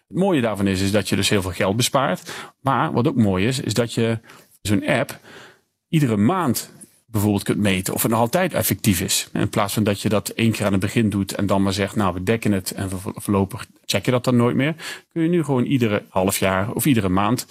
Het 0.08 0.18
mooie 0.18 0.40
daarvan 0.40 0.66
is, 0.66 0.80
is 0.80 0.92
dat 0.92 1.08
je 1.08 1.16
dus 1.16 1.28
heel 1.28 1.42
veel 1.42 1.50
geld 1.50 1.76
bespaart. 1.76 2.32
Maar 2.60 2.92
wat 2.92 3.08
ook 3.08 3.16
mooi 3.16 3.46
is, 3.46 3.60
is 3.60 3.74
dat 3.74 3.94
je 3.94 4.18
zo'n 4.62 4.86
app 4.86 5.18
iedere 5.88 6.16
maand 6.16 6.72
bijvoorbeeld 7.10 7.42
kunt 7.42 7.58
meten 7.58 7.94
of 7.94 8.02
het 8.02 8.10
nog 8.10 8.20
altijd 8.20 8.54
effectief 8.54 9.00
is. 9.00 9.28
In 9.32 9.48
plaats 9.48 9.74
van 9.74 9.84
dat 9.84 10.00
je 10.00 10.08
dat 10.08 10.28
één 10.28 10.52
keer 10.52 10.66
aan 10.66 10.72
het 10.72 10.80
begin 10.80 11.10
doet 11.10 11.34
en 11.34 11.46
dan 11.46 11.62
maar 11.62 11.72
zegt, 11.72 11.96
nou 11.96 12.14
we 12.14 12.22
dekken 12.22 12.52
het 12.52 12.70
en 12.70 12.90
voorlopig 13.14 13.66
check 13.84 14.04
je 14.04 14.10
dat 14.10 14.24
dan 14.24 14.36
nooit 14.36 14.56
meer. 14.56 14.74
Kun 15.12 15.22
je 15.22 15.28
nu 15.28 15.44
gewoon 15.44 15.64
iedere 15.64 16.04
half 16.08 16.38
jaar 16.38 16.72
of 16.72 16.86
iedere 16.86 17.08
maand 17.08 17.46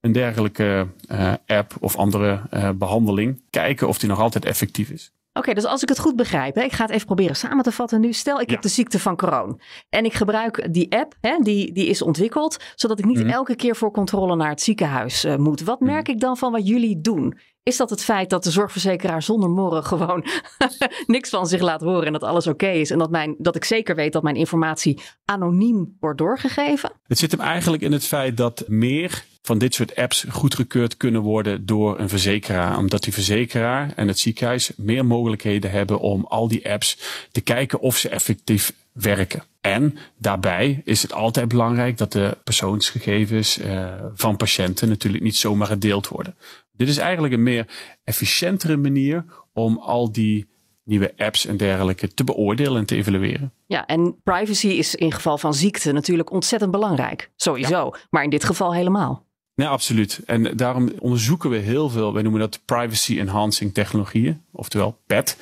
een 0.00 0.12
dergelijke 0.12 0.86
uh, 1.10 1.32
app 1.46 1.74
of 1.80 1.96
andere 1.96 2.40
uh, 2.54 2.70
behandeling 2.70 3.42
kijken 3.50 3.88
of 3.88 3.98
die 3.98 4.08
nog 4.08 4.20
altijd 4.20 4.44
effectief 4.44 4.90
is. 4.90 5.12
Oké, 5.32 5.54
dus 5.54 5.64
als 5.64 5.82
ik 5.82 5.88
het 5.88 5.98
goed 5.98 6.16
begrijp, 6.16 6.54
hè, 6.54 6.62
ik 6.62 6.72
ga 6.72 6.84
het 6.84 6.92
even 6.92 7.06
proberen 7.06 7.36
samen 7.36 7.64
te 7.64 7.72
vatten 7.72 8.00
nu. 8.00 8.12
Stel, 8.12 8.40
ik 8.40 8.50
heb 8.50 8.62
de 8.62 8.68
ziekte 8.68 8.98
van 8.98 9.16
corona 9.16 9.56
en 9.88 10.04
ik 10.04 10.14
gebruik 10.14 10.72
die 10.72 10.96
app, 10.96 11.14
hè, 11.20 11.38
die, 11.42 11.72
die 11.72 11.86
is 11.86 12.02
ontwikkeld, 12.02 12.56
zodat 12.74 12.98
ik 12.98 13.04
niet 13.04 13.18
mhm. 13.18 13.28
elke 13.28 13.56
keer 13.56 13.76
voor 13.76 13.90
controle 13.90 14.36
naar 14.36 14.48
het 14.48 14.62
ziekenhuis 14.62 15.24
uh, 15.24 15.36
moet. 15.36 15.60
Wat 15.60 15.80
mhm. 15.80 15.90
merk 15.90 16.08
ik 16.08 16.20
dan 16.20 16.36
van 16.36 16.52
wat 16.52 16.66
jullie 16.68 17.00
doen? 17.00 17.38
Is 17.64 17.76
dat 17.76 17.90
het 17.90 18.04
feit 18.04 18.30
dat 18.30 18.44
de 18.44 18.50
zorgverzekeraar 18.50 19.22
zonder 19.22 19.50
morren 19.50 19.84
gewoon 19.84 20.24
niks 21.06 21.30
van 21.30 21.46
zich 21.46 21.60
laat 21.60 21.80
horen 21.80 22.06
en 22.06 22.12
dat 22.12 22.22
alles 22.22 22.46
oké 22.46 22.68
is 22.68 22.90
en 22.90 22.98
dat, 22.98 23.10
mijn, 23.10 23.34
dat 23.38 23.56
ik 23.56 23.64
zeker 23.64 23.94
weet 23.94 24.12
dat 24.12 24.22
mijn 24.22 24.36
informatie 24.36 25.00
anoniem 25.24 25.96
wordt 26.00 26.18
doorgegeven? 26.18 26.92
Het 27.06 27.18
zit 27.18 27.30
hem 27.30 27.40
eigenlijk 27.40 27.82
in 27.82 27.92
het 27.92 28.04
feit 28.04 28.36
dat 28.36 28.64
meer 28.66 29.24
van 29.42 29.58
dit 29.58 29.74
soort 29.74 29.96
apps 29.96 30.24
goedgekeurd 30.28 30.96
kunnen 30.96 31.20
worden 31.20 31.66
door 31.66 31.98
een 31.98 32.08
verzekeraar. 32.08 32.78
Omdat 32.78 33.02
die 33.02 33.12
verzekeraar 33.12 33.92
en 33.96 34.08
het 34.08 34.18
ziekenhuis 34.18 34.72
meer 34.76 35.06
mogelijkheden 35.06 35.70
hebben 35.70 36.00
om 36.00 36.24
al 36.24 36.48
die 36.48 36.70
apps 36.70 36.98
te 37.32 37.40
kijken 37.40 37.80
of 37.80 37.96
ze 37.96 38.08
effectief 38.08 38.72
werken. 38.92 39.42
En 39.60 39.98
daarbij 40.18 40.82
is 40.84 41.02
het 41.02 41.12
altijd 41.12 41.48
belangrijk 41.48 41.98
dat 41.98 42.12
de 42.12 42.36
persoonsgegevens 42.44 43.58
uh, 43.58 43.94
van 44.14 44.36
patiënten 44.36 44.88
natuurlijk 44.88 45.22
niet 45.24 45.36
zomaar 45.36 45.66
gedeeld 45.66 46.08
worden. 46.08 46.36
Dit 46.76 46.88
is 46.88 46.96
eigenlijk 46.96 47.34
een 47.34 47.42
meer 47.42 47.66
efficiëntere 48.04 48.76
manier 48.76 49.24
om 49.52 49.78
al 49.78 50.12
die 50.12 50.46
nieuwe 50.84 51.12
apps 51.16 51.46
en 51.46 51.56
dergelijke 51.56 52.08
te 52.08 52.24
beoordelen 52.24 52.78
en 52.78 52.86
te 52.86 52.96
evalueren. 52.96 53.52
Ja, 53.66 53.86
en 53.86 54.16
privacy 54.22 54.68
is 54.68 54.94
in 54.94 55.12
geval 55.12 55.38
van 55.38 55.54
ziekte 55.54 55.92
natuurlijk 55.92 56.30
ontzettend 56.30 56.70
belangrijk. 56.70 57.30
Sowieso, 57.36 57.92
maar 58.10 58.24
in 58.24 58.30
dit 58.30 58.44
geval 58.44 58.74
helemaal. 58.74 59.26
Ja, 59.54 59.68
absoluut. 59.68 60.20
En 60.26 60.56
daarom 60.56 60.90
onderzoeken 60.98 61.50
we 61.50 61.56
heel 61.56 61.88
veel, 61.88 62.12
wij 62.12 62.22
noemen 62.22 62.40
dat 62.40 62.60
privacy 62.64 63.18
enhancing 63.18 63.74
technologieën, 63.74 64.42
oftewel 64.52 64.98
PET. 65.06 65.36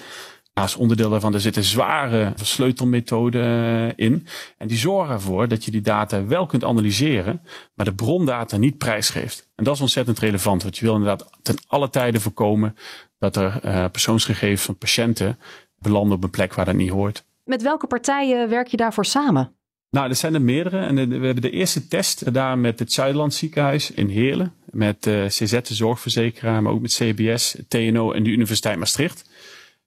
Als 0.55 0.77
onderdeel 0.77 1.11
daarvan, 1.11 1.35
er 1.35 1.41
zitten 1.41 1.65
zware 1.65 2.33
sleutelmethoden 2.43 3.43
eh, 3.43 4.07
in. 4.07 4.27
En 4.59 4.69
die 4.69 4.79
zorgen 4.79 5.15
ervoor 5.15 5.49
dat 5.49 5.65
je 5.65 5.71
die 5.71 5.81
data 5.81 6.27
wel 6.27 6.47
kunt 6.47 6.65
analyseren, 6.65 7.43
maar 7.75 7.87
de 7.87 7.95
brondata 7.95 8.57
niet 8.57 8.79
prijsgeeft. 8.79 9.49
En 9.55 9.65
dat 9.65 9.75
is 9.75 9.81
ontzettend 9.81 10.19
relevant, 10.19 10.63
want 10.63 10.79
je 10.79 10.85
wil 10.85 10.95
inderdaad 10.95 11.31
ten 11.43 11.57
alle 11.67 11.91
tijden 11.91 12.21
voorkomen 12.21 12.77
dat 13.19 13.37
er 13.37 13.61
uh, 13.65 13.85
persoonsgegevens 13.91 14.63
van 14.63 14.77
patiënten 14.77 15.39
belanden 15.79 16.17
op 16.17 16.25
een 16.25 16.31
plek 16.31 16.55
waar 16.55 16.65
dat 16.65 16.75
niet 16.75 16.91
hoort. 16.91 17.25
Met 17.45 17.63
welke 17.63 17.87
partijen 17.87 18.49
werk 18.49 18.67
je 18.67 18.77
daarvoor 18.77 19.05
samen? 19.05 19.57
Nou, 19.91 20.09
er 20.09 20.17
zijn 20.17 20.35
er 20.35 20.43
meerdere. 20.43 20.79
En 20.79 20.95
we 20.95 21.27
hebben 21.27 21.43
de 21.43 21.51
eerste 21.51 21.89
test 21.89 22.23
gedaan 22.23 22.61
met 22.61 22.79
het 22.79 22.93
Zuidland 22.93 23.35
ziekenhuis 23.35 23.91
in 23.91 24.09
Heerlen. 24.09 24.55
Met 24.71 25.07
uh, 25.07 25.27
CZ, 25.27 25.61
de 25.61 25.75
zorgverzekeraar, 25.75 26.63
maar 26.63 26.73
ook 26.73 26.81
met 26.81 26.93
CBS, 26.93 27.57
TNO 27.69 28.13
en 28.13 28.23
de 28.23 28.31
Universiteit 28.31 28.79
Maastricht. 28.79 29.31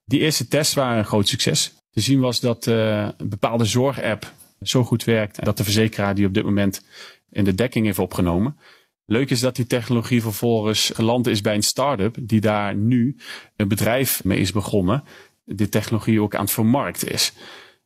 Die 0.06 0.20
eerste 0.20 0.48
tests 0.48 0.74
waren 0.74 0.98
een 0.98 1.06
groot 1.06 1.28
succes. 1.28 1.74
Te 1.92 2.02
zien 2.02 2.20
was 2.20 2.40
dat 2.40 2.68
uh, 2.68 3.10
een 3.18 3.30
bepaalde 3.30 3.66
zorgapp 3.66 4.34
zo 4.62 4.84
goed 4.84 5.04
werkt 5.04 5.46
dat 5.46 5.58
de 5.58 5.64
verzekeraar 5.64 6.16
die 6.16 6.26
op 6.26 6.34
dit 6.34 6.44
moment 6.44 6.86
in 7.30 7.44
de 7.44 7.54
dekking 7.56 7.86
heeft 7.86 8.00
opgenomen. 8.00 8.58
Leuk 9.06 9.30
is 9.30 9.40
dat 9.40 9.56
die 9.56 9.68
technologie 9.68 10.22
vervolgens 10.22 10.92
geland 10.94 11.28
is 11.28 11.42
bij 11.42 11.56
een 11.56 11.64
start-up 11.64 12.18
die 12.22 12.42
daar 12.42 12.76
nu 12.76 13.18
een 13.56 13.68
bedrijf 13.68 14.24
mee 14.24 14.40
is 14.40 14.52
begonnen. 14.52 15.04
Die 15.46 15.70
technologie 15.70 16.22
ook 16.22 16.36
aan 16.36 16.44
het 16.44 16.52
vermarkten 16.52 17.12
is. 17.12 17.34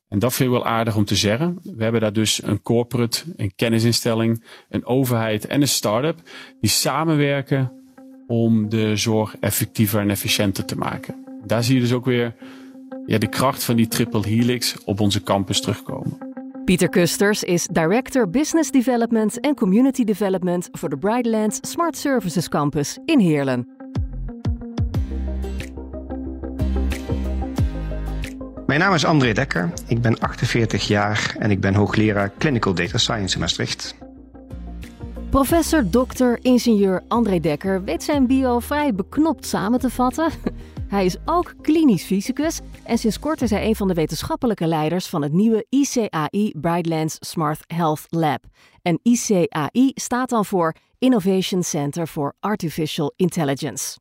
En 0.08 0.20
dat 0.20 0.34
vind 0.34 0.50
ik 0.50 0.56
wel 0.56 0.66
aardig 0.66 0.96
om 0.96 1.06
te 1.06 1.16
zeggen. 1.16 1.60
We 1.64 1.84
hebben 1.84 2.02
daar 2.02 2.14
dus 2.14 2.44
een 2.44 2.62
corporate, 2.62 3.24
een 3.36 3.56
kennisinstelling, 3.56 4.44
een 4.70 4.86
overheid 4.86 5.48
en 5.48 5.62
een 5.62 5.68
start-up 5.68 6.22
die 6.62 6.70
samenwerken 6.70 7.72
om 8.28 8.70
de 8.70 8.96
zorg 8.96 9.36
effectiever 9.40 10.00
en 10.00 10.10
efficiënter 10.10 10.66
te 10.66 10.76
maken. 10.76 11.29
Daar 11.46 11.64
zie 11.64 11.76
je 11.76 11.82
dus 11.82 11.94
ook 11.94 12.06
weer 12.06 12.36
ja, 13.06 13.18
de 13.18 13.28
kracht 13.28 13.64
van 13.64 13.76
die 13.76 13.88
triple 13.88 14.28
helix 14.28 14.84
op 14.86 15.00
onze 15.00 15.24
campus 15.24 15.62
terugkomen. 15.62 16.18
Pieter 16.66 16.90
Kusters 16.90 17.44
is 17.44 17.68
Director 17.72 18.30
Business 18.30 18.72
Development 18.72 19.40
en 19.40 19.56
Community 19.56 20.04
Development 20.04 20.70
voor 20.72 20.90
de 20.90 20.98
Brightlands 20.98 21.60
Smart 21.62 21.98
Services 21.98 22.50
Campus 22.50 22.98
in 23.06 23.20
Heerlen. 23.20 23.68
Mijn 28.66 28.80
naam 28.80 28.94
is 28.94 29.06
André 29.06 29.34
Dekker, 29.34 29.74
ik 29.88 30.02
ben 30.02 30.20
48 30.20 30.88
jaar 30.88 31.36
en 31.40 31.52
ik 31.52 31.60
ben 31.60 31.76
hoogleraar 31.76 32.32
Clinical 32.38 32.74
Data 32.74 32.98
Science 32.98 33.34
in 33.34 33.40
Maastricht. 33.40 33.96
Professor 35.30 35.90
Dr. 35.90 36.34
Ingenieur 36.42 37.04
André 37.08 37.40
Dekker 37.40 37.84
weet 37.84 38.04
zijn 38.04 38.28
bio 38.28 38.60
vrij 38.60 38.96
beknopt 38.96 39.46
samen 39.46 39.80
te 39.80 39.90
vatten. 39.90 40.32
Hij 40.88 41.06
is 41.06 41.18
ook 41.26 41.54
klinisch 41.62 42.04
fysicus 42.04 42.60
en 42.84 42.98
sinds 42.98 43.20
kort 43.20 43.42
is 43.42 43.50
hij 43.50 43.66
een 43.66 43.76
van 43.76 43.88
de 43.88 43.94
wetenschappelijke 43.94 44.68
leiders 44.68 45.08
van 45.08 45.22
het 45.22 45.34
nieuwe 45.34 45.66
ICAI 45.70 46.54
Brightlands 46.62 47.18
Smart 47.20 47.64
Health 47.68 48.06
Lab. 48.10 48.44
En 48.82 49.00
ICAI 49.04 49.92
staat 49.94 50.30
dan 50.30 50.46
voor 50.46 50.76
Innovation 50.98 51.64
Center 51.64 52.08
for 52.08 52.34
Artificial 52.40 53.14
Intelligence. 53.16 54.00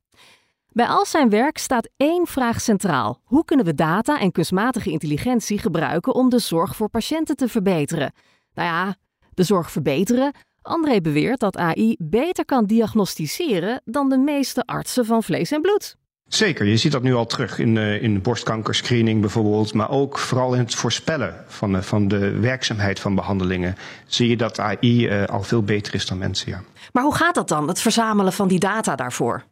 Bij 0.73 0.87
al 0.87 1.07
zijn 1.07 1.31
werk 1.31 1.59
staat 1.59 1.89
één 1.97 2.27
vraag 2.27 2.61
centraal: 2.61 3.21
hoe 3.25 3.45
kunnen 3.45 3.67
we 3.67 3.75
data 3.75 4.21
en 4.21 4.33
kunstmatige 4.33 4.91
intelligentie 4.91 5.59
gebruiken 5.59 6.15
om 6.15 6.29
de 6.29 6.39
zorg 6.39 6.77
voor 6.77 6.89
patiënten 6.89 7.37
te 7.37 7.49
verbeteren? 7.49 8.13
Nou 8.55 8.69
ja, 8.69 8.97
de 9.35 9.43
zorg 9.43 9.71
verbeteren. 9.71 10.33
André 10.69 11.01
beweert 11.01 11.41
dat 11.41 11.57
AI 11.57 11.97
beter 11.99 12.45
kan 12.45 12.65
diagnosticeren 12.65 13.81
dan 13.85 14.09
de 14.09 14.19
meeste 14.19 14.63
artsen 14.67 15.07
van 15.07 15.23
vlees 15.23 15.51
en 15.51 15.61
bloed. 15.61 15.97
Zeker, 16.29 16.67
je 16.67 16.77
ziet 16.77 16.93
dat 16.93 17.03
nu 17.03 17.15
al 17.15 17.27
terug 17.27 17.59
in, 17.59 17.77
uh, 17.77 18.03
in 18.03 18.23
borstkankerscreening 18.23 19.21
bijvoorbeeld, 19.21 19.75
maar 19.75 19.91
ook 19.91 20.19
vooral 20.19 20.55
in 20.55 20.59
het 20.59 20.75
voorspellen 20.75 21.45
van, 21.47 21.75
uh, 21.75 21.83
van 21.83 22.09
de 22.09 22.31
werkzaamheid 22.31 23.01
van 23.01 23.15
behandelingen. 23.15 23.77
Zie 24.07 24.29
je 24.29 24.37
dat 24.37 24.59
AI 24.59 25.09
uh, 25.09 25.25
al 25.25 25.43
veel 25.43 25.63
beter 25.63 25.95
is 25.95 26.07
dan 26.07 26.19
mensen. 26.19 26.51
Ja. 26.51 26.63
Maar 26.93 27.03
hoe 27.03 27.15
gaat 27.15 27.35
dat 27.35 27.49
dan, 27.49 27.69
het 27.69 27.81
verzamelen 27.81 28.33
van 28.33 28.49
die 28.49 28.59
data 28.59 28.97
daarvoor? 28.97 29.45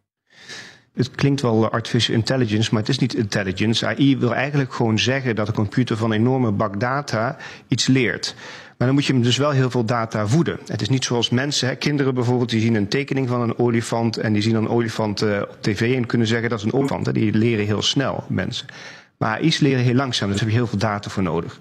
Het 0.96 1.10
klinkt 1.10 1.40
wel 1.40 1.70
artificial 1.70 2.16
intelligence, 2.16 2.70
maar 2.72 2.80
het 2.80 2.90
is 2.90 2.98
niet 2.98 3.14
intelligence. 3.14 3.86
AI 3.86 4.18
wil 4.18 4.34
eigenlijk 4.34 4.74
gewoon 4.74 4.98
zeggen 4.98 5.36
dat 5.36 5.48
een 5.48 5.54
computer 5.54 5.96
van 5.96 6.12
enorme 6.12 6.50
bak 6.50 6.80
data 6.80 7.36
iets 7.68 7.86
leert. 7.86 8.34
Maar 8.76 8.86
dan 8.86 8.96
moet 8.96 9.06
je 9.06 9.12
hem 9.12 9.22
dus 9.22 9.36
wel 9.36 9.50
heel 9.50 9.70
veel 9.70 9.84
data 9.84 10.26
voeden. 10.26 10.58
Het 10.66 10.80
is 10.80 10.88
niet 10.88 11.04
zoals 11.04 11.30
mensen, 11.30 11.68
hè. 11.68 11.74
kinderen 11.74 12.14
bijvoorbeeld, 12.14 12.50
die 12.50 12.60
zien 12.60 12.74
een 12.74 12.88
tekening 12.88 13.28
van 13.28 13.40
een 13.40 13.58
olifant 13.58 14.16
en 14.16 14.32
die 14.32 14.42
zien 14.42 14.54
een 14.54 14.68
olifant 14.68 15.22
uh, 15.22 15.40
op 15.40 15.56
tv 15.60 15.96
en 15.96 16.06
kunnen 16.06 16.26
zeggen 16.26 16.48
dat 16.48 16.58
is 16.58 16.64
een 16.64 16.72
olifant. 16.72 17.06
Hè. 17.06 17.12
Die 17.12 17.32
leren 17.32 17.66
heel 17.66 17.82
snel, 17.82 18.24
mensen. 18.28 18.66
Maar 19.16 19.38
AI's 19.38 19.58
leren 19.58 19.84
heel 19.84 19.94
langzaam, 19.94 20.28
dus 20.28 20.36
daar 20.36 20.46
heb 20.46 20.54
je 20.54 20.60
heel 20.60 20.70
veel 20.70 20.88
data 20.88 21.10
voor 21.10 21.22
nodig. 21.22 21.60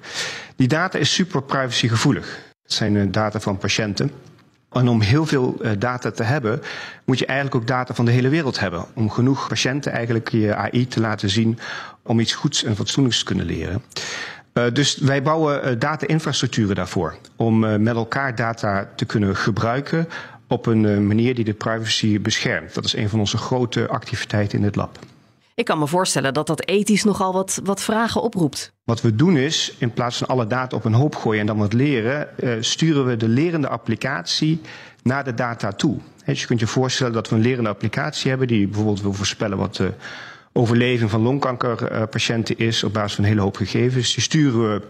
Die 0.55 0.67
data 0.67 0.97
is 0.97 1.13
super 1.13 1.43
privacygevoelig. 1.43 2.39
Het 2.63 2.73
zijn 2.73 2.95
uh, 2.95 3.03
data 3.11 3.39
van 3.39 3.57
patiënten. 3.57 4.11
En 4.81 4.87
om 4.87 5.01
heel 5.01 5.25
veel 5.25 5.55
uh, 5.61 5.71
data 5.79 6.11
te 6.11 6.23
hebben, 6.23 6.61
moet 7.05 7.19
je 7.19 7.25
eigenlijk 7.25 7.55
ook 7.55 7.67
data 7.67 7.93
van 7.93 8.05
de 8.05 8.11
hele 8.11 8.29
wereld 8.29 8.59
hebben. 8.59 8.85
Om 8.93 9.09
genoeg 9.09 9.47
patiënten 9.47 9.91
eigenlijk 9.91 10.29
je 10.29 10.55
AI 10.55 10.87
te 10.87 10.99
laten 10.99 11.29
zien 11.29 11.59
om 12.03 12.19
iets 12.19 12.33
goeds 12.33 12.63
en 12.63 12.75
fatsoenlijks 12.75 13.19
te 13.19 13.25
kunnen 13.25 13.45
leren. 13.45 13.83
Uh, 14.53 14.63
dus 14.73 14.97
wij 14.97 15.21
bouwen 15.21 15.69
uh, 15.69 15.79
data-infrastructuren 15.79 16.75
daarvoor. 16.75 17.15
Om 17.35 17.59
met 17.59 17.95
elkaar 17.95 18.35
data 18.35 18.89
te 18.95 19.05
kunnen 19.05 19.35
gebruiken 19.35 20.07
op 20.47 20.65
een 20.65 21.07
manier 21.07 21.35
die 21.35 21.45
de 21.45 21.53
privacy 21.53 22.21
beschermt. 22.21 22.73
Dat 22.73 22.85
is 22.85 22.95
een 22.95 23.09
van 23.09 23.19
onze 23.19 23.37
grote 23.37 23.87
activiteiten 23.87 24.57
in 24.57 24.63
het 24.63 24.75
lab. 24.75 24.99
Ik 25.55 25.65
kan 25.65 25.79
me 25.79 25.87
voorstellen 25.87 26.33
dat 26.33 26.47
dat 26.47 26.65
ethisch 26.67 27.03
nogal 27.03 27.33
wat, 27.33 27.59
wat 27.63 27.81
vragen 27.81 28.21
oproept. 28.21 28.73
Wat 28.83 29.01
we 29.01 29.15
doen 29.15 29.37
is, 29.37 29.75
in 29.77 29.93
plaats 29.93 30.17
van 30.17 30.27
alle 30.27 30.47
data 30.47 30.75
op 30.75 30.85
een 30.85 30.93
hoop 30.93 31.15
gooien 31.15 31.39
en 31.39 31.45
dan 31.45 31.57
wat 31.57 31.73
leren, 31.73 32.27
sturen 32.63 33.05
we 33.05 33.17
de 33.17 33.27
lerende 33.27 33.67
applicatie 33.67 34.61
naar 35.03 35.23
de 35.23 35.33
data 35.33 35.71
toe. 35.71 35.97
Dus 36.25 36.41
je 36.41 36.47
kunt 36.47 36.59
je 36.59 36.67
voorstellen 36.67 37.13
dat 37.13 37.29
we 37.29 37.35
een 37.35 37.41
lerende 37.41 37.69
applicatie 37.69 38.29
hebben 38.29 38.47
die 38.47 38.67
bijvoorbeeld 38.67 39.01
wil 39.01 39.13
voorspellen 39.13 39.57
wat 39.57 39.75
de 39.75 39.93
overleving 40.53 41.09
van 41.09 41.21
longkankerpatiënten 41.21 42.57
is 42.57 42.83
op 42.83 42.93
basis 42.93 43.15
van 43.15 43.23
een 43.23 43.29
hele 43.29 43.41
hoop 43.41 43.55
gegevens. 43.55 44.13
Die 44.13 44.23
sturen 44.23 44.73
we 44.73 44.81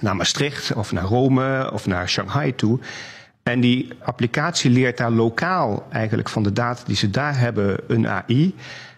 naar 0.00 0.16
Maastricht 0.16 0.72
of 0.72 0.92
naar 0.92 1.04
Rome 1.04 1.70
of 1.72 1.86
naar 1.86 2.08
Shanghai 2.08 2.54
toe. 2.54 2.78
En 3.42 3.60
die 3.60 3.88
applicatie 4.02 4.70
leert 4.70 4.96
daar 4.96 5.10
lokaal 5.10 5.86
eigenlijk 5.90 6.28
van 6.28 6.42
de 6.42 6.52
data 6.52 6.82
die 6.86 6.96
ze 6.96 7.10
daar 7.10 7.38
hebben 7.38 7.78
een 7.86 8.08
AI. 8.08 8.54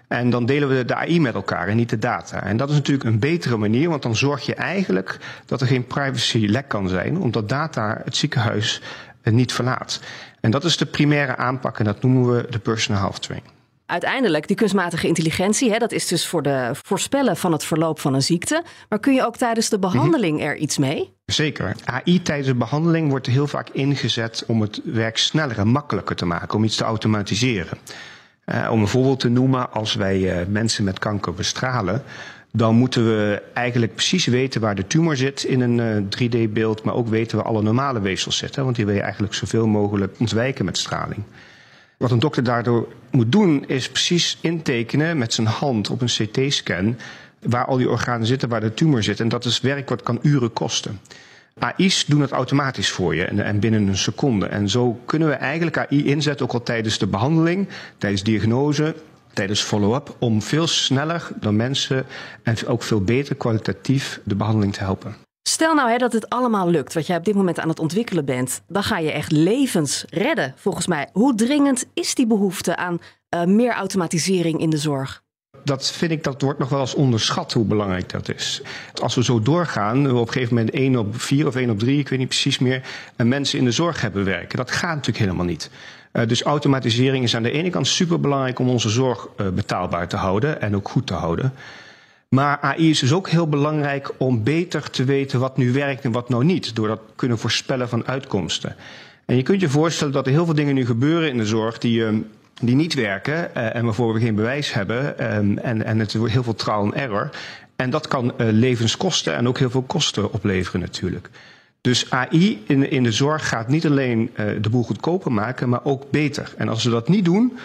En 0.09 0.31
dan 0.31 0.47
delen 0.47 0.69
we 0.69 0.85
de 0.85 0.95
AI 0.95 1.21
met 1.21 1.35
elkaar 1.35 1.69
en 1.69 1.77
niet 1.77 1.91
de 1.91 1.99
data. 1.99 2.43
En 2.43 2.57
dat 2.57 2.69
is 2.69 2.75
natuurlijk 2.75 3.09
een 3.09 3.19
betere 3.19 3.57
manier, 3.57 3.89
want 3.89 4.03
dan 4.03 4.17
zorg 4.17 4.47
je 4.47 4.55
eigenlijk 4.55 5.19
dat 5.47 5.61
er 5.61 5.67
geen 5.67 5.87
privacy 5.87 6.47
lek 6.47 6.69
kan 6.69 6.89
zijn, 6.89 7.19
omdat 7.19 7.49
data 7.49 8.01
het 8.05 8.17
ziekenhuis 8.17 8.83
niet 9.23 9.53
verlaat. 9.53 10.01
En 10.41 10.51
dat 10.51 10.65
is 10.65 10.77
de 10.77 10.87
primaire 10.87 11.37
aanpak 11.37 11.79
en 11.79 11.85
dat 11.85 12.03
noemen 12.03 12.35
we 12.35 12.47
de 12.51 12.59
personal 12.59 13.01
health 13.01 13.23
training 13.23 13.57
uiteindelijk 13.89 14.47
die 14.47 14.57
kunstmatige 14.57 15.07
intelligentie, 15.07 15.71
hè, 15.71 15.79
dat 15.79 15.93
is 15.93 16.07
dus 16.07 16.27
voor 16.27 16.43
de 16.43 16.71
voorspellen 16.73 17.37
van 17.37 17.53
het 17.53 17.65
verloop 17.65 18.01
van 18.01 18.15
een 18.15 18.23
ziekte. 18.23 18.63
Maar 18.89 18.99
kun 18.99 19.15
je 19.15 19.27
ook 19.27 19.37
tijdens 19.37 19.69
de 19.69 19.79
behandeling 19.79 20.43
er 20.43 20.57
iets 20.57 20.79
mee? 20.79 21.13
Zeker. 21.25 21.77
AI 21.85 22.23
tijdens 22.23 22.49
de 22.49 22.55
behandeling 22.55 23.11
wordt 23.11 23.27
heel 23.27 23.47
vaak 23.47 23.69
ingezet 23.69 24.45
om 24.47 24.61
het 24.61 24.81
werk 24.85 25.19
sneller 25.19 25.59
en 25.59 25.69
makkelijker 25.69 26.17
te 26.17 26.27
maken, 26.27 26.55
om 26.55 26.65
iets 26.65 26.77
te 26.77 26.85
automatiseren. 26.85 27.79
Uh, 28.53 28.69
om 28.71 28.81
een 28.81 28.89
voorbeeld 28.89 29.21
te 29.21 29.29
noemen, 29.29 29.73
als 29.73 29.95
wij 29.95 30.41
uh, 30.41 30.47
mensen 30.47 30.85
met 30.85 30.99
kanker 30.99 31.35
bestralen, 31.35 32.03
dan 32.53 32.75
moeten 32.75 33.05
we 33.05 33.43
eigenlijk 33.55 33.95
precies 33.95 34.27
weten 34.27 34.61
waar 34.61 34.75
de 34.75 34.87
tumor 34.87 35.17
zit 35.17 35.43
in 35.43 35.61
een 35.61 36.09
uh, 36.19 36.29
3D-beeld, 36.29 36.83
maar 36.83 36.95
ook 36.95 37.09
weten 37.09 37.37
waar 37.37 37.47
alle 37.47 37.63
normale 37.63 38.01
weefsels 38.01 38.37
zitten, 38.37 38.65
want 38.65 38.77
die 38.77 38.87
wil 38.87 38.95
je 38.95 39.01
eigenlijk 39.01 39.35
zoveel 39.35 39.67
mogelijk 39.67 40.15
ontwijken 40.19 40.65
met 40.65 40.79
straling. 40.79 41.23
Wat 41.97 42.11
een 42.11 42.19
dokter 42.19 42.43
daardoor 42.43 42.89
moet 43.11 43.33
doen, 43.33 43.65
is 43.67 43.89
precies 43.89 44.39
intekenen 44.41 45.19
met 45.19 45.35
zijn 45.35 45.47
hand 45.47 45.91
op 45.91 46.01
een 46.01 46.07
CT-scan 46.07 46.97
waar 47.41 47.65
al 47.65 47.77
die 47.77 47.91
organen 47.91 48.27
zitten, 48.27 48.49
waar 48.49 48.61
de 48.61 48.75
tumor 48.75 49.03
zit. 49.03 49.21
En 49.21 49.29
dat 49.29 49.45
is 49.45 49.61
werk 49.61 49.89
wat 49.89 50.03
kan 50.03 50.19
uren 50.23 50.53
kosten. 50.53 51.01
AI's 51.59 52.07
doen 52.07 52.21
het 52.21 52.31
automatisch 52.31 52.91
voor 52.91 53.15
je 53.15 53.25
en, 53.25 53.45
en, 53.45 53.61
binnen 53.61 53.87
een 53.87 53.97
seconde. 53.97 54.47
En 54.47 54.69
zo 54.69 55.01
kunnen 55.05 55.29
we 55.29 55.35
eigenlijk 55.35 55.79
AI 55.79 56.07
inzetten, 56.07 56.47
ook 56.47 56.53
al 56.53 56.63
tijdens 56.63 56.99
de 56.99 57.07
behandeling, 57.07 57.69
tijdens 57.99 58.23
diagnose, 58.23 58.95
tijdens 59.33 59.61
follow-up, 59.61 60.17
om 60.19 60.43
veel 60.43 60.67
sneller 60.67 61.29
dan 61.41 61.57
mensen 61.57 62.07
en 62.43 62.67
ook 62.67 62.83
veel 62.83 63.01
beter 63.01 63.35
kwalitatief 63.35 64.21
de 64.25 64.35
behandeling 64.35 64.73
te 64.73 64.81
helpen. 64.81 65.17
Stel 65.49 65.75
nou 65.75 65.91
hè, 65.91 65.97
dat 65.97 66.13
het 66.13 66.29
allemaal 66.29 66.71
lukt, 66.71 66.95
wat 66.95 67.07
jij 67.07 67.17
op 67.17 67.25
dit 67.25 67.35
moment 67.35 67.59
aan 67.59 67.69
het 67.69 67.79
ontwikkelen 67.79 68.25
bent, 68.25 68.63
dan 68.67 68.83
ga 68.83 68.99
je 68.99 69.13
echt 69.13 69.33
levens 69.33 70.05
redden, 70.09 70.55
volgens 70.57 70.87
mij. 70.87 71.09
Hoe 71.13 71.35
dringend 71.35 71.85
is 71.95 72.15
die 72.15 72.27
behoefte 72.27 72.77
aan 72.77 72.99
uh, 73.35 73.45
meer 73.45 73.73
automatisering 73.73 74.61
in 74.61 74.71
de 74.71 74.77
zorg? 74.77 75.23
Dat 75.69 75.91
vind 75.91 76.11
ik, 76.11 76.25
dat 76.25 76.43
wordt 76.43 76.59
nog 76.59 76.69
wel 76.69 76.81
eens 76.81 76.95
onderschat 76.95 77.53
hoe 77.53 77.65
belangrijk 77.65 78.11
dat 78.11 78.35
is. 78.35 78.63
Als 79.03 79.15
we 79.15 79.25
zo 79.25 79.43
doorgaan, 79.43 80.03
we 80.03 80.15
op 80.15 80.27
een 80.27 80.33
gegeven 80.33 80.55
moment 80.55 80.75
1 80.75 80.97
op 80.97 81.21
4 81.21 81.47
of 81.47 81.57
1 81.57 81.71
op 81.71 81.79
3, 81.79 81.99
ik 81.99 82.09
weet 82.09 82.19
niet 82.19 82.29
precies 82.29 82.59
meer, 82.59 82.83
mensen 83.17 83.59
in 83.59 83.65
de 83.65 83.71
zorg 83.71 84.01
hebben 84.01 84.25
werken. 84.25 84.57
Dat 84.57 84.71
gaat 84.71 84.95
natuurlijk 84.95 85.19
helemaal 85.19 85.45
niet. 85.45 85.71
Uh, 86.13 86.27
dus 86.27 86.43
automatisering 86.43 87.25
is 87.25 87.37
aan 87.37 87.43
de 87.43 87.51
ene 87.51 87.71
kant 87.71 87.87
superbelangrijk 87.87 88.59
om 88.59 88.69
onze 88.69 88.89
zorg 88.89 89.29
uh, 89.37 89.49
betaalbaar 89.49 90.09
te 90.09 90.17
houden 90.17 90.61
en 90.61 90.77
ook 90.77 90.89
goed 90.89 91.07
te 91.07 91.15
houden. 91.15 91.53
Maar 92.29 92.59
AI 92.61 92.91
is 92.91 92.99
dus 92.99 93.13
ook 93.13 93.29
heel 93.29 93.49
belangrijk 93.49 94.11
om 94.17 94.43
beter 94.43 94.91
te 94.91 95.05
weten 95.05 95.41
wat 95.41 95.57
nu 95.57 95.73
werkt 95.73 96.05
en 96.05 96.13
wat 96.13 96.29
nou 96.29 96.45
niet. 96.45 96.75
Door 96.75 96.89
dat 96.89 97.01
kunnen 97.17 97.39
voorspellen 97.39 97.89
van 97.89 98.07
uitkomsten. 98.07 98.77
En 99.25 99.37
je 99.37 99.43
kunt 99.43 99.61
je 99.61 99.69
voorstellen 99.69 100.13
dat 100.13 100.27
er 100.27 100.33
heel 100.33 100.45
veel 100.45 100.55
dingen 100.55 100.75
nu 100.75 100.87
gebeuren 100.87 101.29
in 101.29 101.39
de 101.39 101.47
zorg 101.47 101.79
die, 101.79 102.03
um, 102.03 102.27
die 102.61 102.75
niet 102.75 102.95
werken. 102.95 103.51
Uh, 103.57 103.75
en 103.75 103.85
waarvoor 103.85 104.13
we 104.13 104.21
geen 104.21 104.35
bewijs 104.35 104.73
hebben. 104.73 105.35
Um, 105.37 105.59
en, 105.59 105.85
en 105.85 105.99
het 105.99 106.13
heel 106.13 106.43
veel 106.43 106.55
trial 106.55 106.81
and 106.81 106.95
error. 106.95 107.31
En 107.77 107.91
dat 107.91 108.09
kan 108.09 108.25
uh, 108.25 108.47
levens 108.51 108.97
kosten 108.97 109.35
en 109.35 109.49
ook 109.49 109.59
heel 109.59 109.71
veel 109.71 109.83
kosten 109.83 110.33
opleveren 110.33 110.81
natuurlijk. 110.81 111.31
Dus 111.81 112.11
AI 112.11 112.63
in, 112.67 112.91
in 112.91 113.03
de 113.03 113.13
zorg 113.13 113.49
gaat 113.49 113.69
niet 113.69 113.87
alleen 113.87 114.31
uh, 114.37 114.47
de 114.61 114.71
boel 114.71 114.83
goedkoper 114.83 115.33
maken, 115.33 115.69
maar 115.69 115.85
ook 115.85 116.11
beter. 116.11 116.53
En 116.57 116.69
als 116.69 116.85
we 116.85 116.91
dat 116.91 117.09
niet 117.09 117.25
doen, 117.25 117.59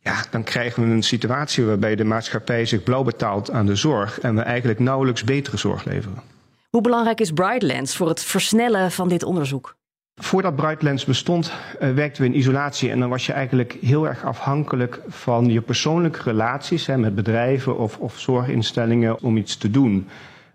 ja, 0.00 0.24
dan 0.30 0.44
krijgen 0.44 0.82
we 0.82 0.94
een 0.94 1.02
situatie 1.02 1.64
waarbij 1.64 1.96
de 1.96 2.04
maatschappij 2.04 2.64
zich 2.64 2.82
blauw 2.82 3.02
betaalt 3.02 3.50
aan 3.50 3.66
de 3.66 3.76
zorg 3.76 4.20
en 4.20 4.34
we 4.34 4.40
eigenlijk 4.40 4.78
nauwelijks 4.78 5.24
betere 5.24 5.56
zorg 5.56 5.84
leveren. 5.84 6.22
Hoe 6.70 6.80
belangrijk 6.80 7.20
is 7.20 7.32
Brightlands 7.32 7.96
voor 7.96 8.08
het 8.08 8.22
versnellen 8.22 8.90
van 8.90 9.08
dit 9.08 9.22
onderzoek? 9.22 9.76
Voordat 10.22 10.56
Brightlands 10.56 11.04
bestond, 11.04 11.52
uh, 11.80 11.90
werkten 11.90 12.22
we 12.22 12.28
in 12.28 12.36
isolatie 12.36 12.90
en 12.90 13.00
dan 13.00 13.08
was 13.08 13.26
je 13.26 13.32
eigenlijk 13.32 13.76
heel 13.80 14.08
erg 14.08 14.24
afhankelijk 14.24 15.00
van 15.08 15.46
je 15.46 15.60
persoonlijke 15.60 16.22
relaties 16.22 16.86
hè, 16.86 16.98
met 16.98 17.14
bedrijven 17.14 17.78
of, 17.78 17.98
of 17.98 18.18
zorginstellingen 18.18 19.22
om 19.22 19.36
iets 19.36 19.56
te 19.56 19.70
doen. 19.70 20.06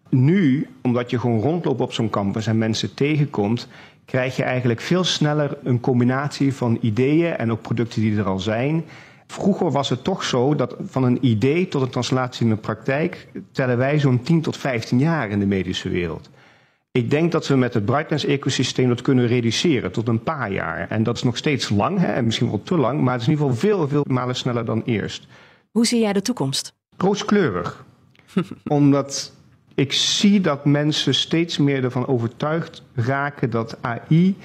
Nu, 0.10 0.68
omdat 0.82 1.10
je 1.10 1.20
gewoon 1.20 1.40
rondloopt 1.40 1.82
op 1.82 1.94
zo'n 1.94 2.10
campus 2.10 2.48
en 2.48 2.58
mensen 2.58 2.94
tegenkomt, 2.94 3.68
krijg 4.06 4.36
je 4.36 4.44
eigenlijk 4.44 4.82
veel 4.82 5.04
sneller 5.04 5.58
een 5.64 5.80
combinatie 5.80 6.54
van 6.54 6.78
ideeën 6.82 7.38
en 7.38 7.52
ook 7.52 7.62
producten 7.62 8.02
die 8.02 8.18
er 8.18 8.26
al 8.26 8.40
zijn. 8.40 8.84
Vroeger 9.28 9.72
was 9.72 9.90
het 9.90 10.04
toch 10.04 10.24
zo 10.24 10.56
dat 10.56 10.76
van 10.80 11.04
een 11.04 11.26
idee 11.26 11.68
tot 11.68 11.82
een 11.82 11.90
translatie 11.90 12.44
in 12.46 12.52
de 12.52 12.58
praktijk 12.62 13.28
tellen 13.52 13.78
wij 13.78 14.00
zo'n 14.00 14.22
10 14.22 14.42
tot 14.42 14.58
15 14.58 15.00
jaar 15.00 15.30
in 15.30 15.40
de 15.40 15.46
medische 15.46 15.90
wereld. 15.90 16.30
Ik 16.98 17.10
denk 17.10 17.32
dat 17.32 17.48
we 17.48 17.56
met 17.56 17.74
het 17.74 17.86
Brightlands-ecosysteem 17.86 18.88
dat 18.88 19.02
kunnen 19.02 19.28
reduceren 19.28 19.92
tot 19.92 20.08
een 20.08 20.24
paar 20.24 20.52
jaar. 20.52 20.88
En 20.90 21.04
dat 21.04 21.16
is 21.16 21.24
nog 21.24 21.38
steeds 21.38 21.70
lang, 21.70 22.00
hè, 22.00 22.14
en 22.14 22.26
misschien 22.26 22.50
wel 22.50 22.64
te 22.64 22.78
lang, 22.78 23.02
maar 23.02 23.14
het 23.14 23.22
is 23.22 23.28
in 23.28 23.34
ieder 23.34 23.50
geval 23.50 23.70
veel, 23.70 23.88
veel 23.88 24.06
malen 24.08 24.36
sneller 24.36 24.66
dan 24.66 24.82
eerst. 24.86 25.28
Hoe 25.72 25.86
zie 25.86 26.02
jij 26.02 26.14
de 26.14 26.22
toekomst? 26.22 26.74
Rooskleurig. 26.98 27.86
Omdat 28.68 29.34
ik 29.76 29.94
zie 29.94 30.42
dat 30.42 30.66
mensen 30.66 31.14
steeds 31.14 31.58
meer 31.58 31.84
ervan 31.84 32.08
overtuigd 32.08 32.84
raken 32.94 33.50
dat 33.50 33.78
AI 33.82 34.36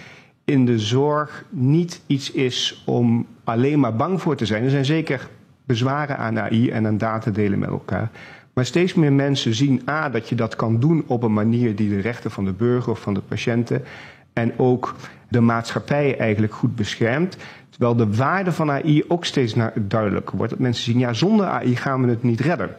in 0.45 0.67
de 0.67 0.79
zorg 0.79 1.45
niet 1.51 2.03
iets 2.07 2.31
is 2.31 2.83
om 2.87 3.27
alleen 3.45 3.81
maar 3.81 3.97
bang 3.97 4.21
voor 4.21 4.37
te 4.37 4.47
zijn. 4.47 4.65
Er 4.65 4.71
zijn 4.71 4.85
zeker 4.85 5.29
bezwaren 5.65 6.19
aan 6.19 6.39
AI 6.39 6.71
en 6.71 6.87
aan 6.87 6.99
data 6.99 7.31
delen 7.31 7.59
met 7.59 7.69
elkaar. 7.69 8.11
Maar 8.53 8.65
steeds 8.65 8.95
meer 8.95 9.13
mensen 9.13 9.55
zien 9.55 9.83
A, 9.89 10.09
dat 10.09 10.29
je 10.29 10.35
dat 10.35 10.57
kan 10.57 10.81
doen 10.81 11.05
op 11.07 11.23
een 11.23 11.33
manier 11.33 11.77
die 11.77 11.89
de 11.89 12.01
rechten 12.01 12.31
van 12.31 12.45
de 12.45 12.53
burger 12.53 12.91
of 12.91 13.01
van 13.01 13.15
de 13.15 13.21
patiënten 13.21 13.85
en 14.33 14.59
ook 14.59 14.95
de 15.29 15.41
maatschappij 15.41 16.19
eigenlijk 16.19 16.55
goed 16.55 16.77
beschermt. 16.77 17.37
Terwijl 17.71 17.97
de 17.97 18.17
waarde 18.17 18.53
van 18.53 18.71
AI 18.71 19.05
ook 19.09 19.25
steeds 19.25 19.55
duidelijker 19.75 20.37
wordt. 20.37 20.53
Dat 20.53 20.61
mensen 20.61 20.85
zien, 20.85 20.99
ja, 20.99 21.13
zonder 21.13 21.47
AI 21.47 21.77
gaan 21.77 22.03
we 22.03 22.09
het 22.09 22.23
niet 22.23 22.41
redden 22.41 22.77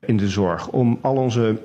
in 0.00 0.16
de 0.16 0.28
zorg. 0.28 0.68
Om 0.68 0.98
al 1.00 1.16
onze 1.16 1.60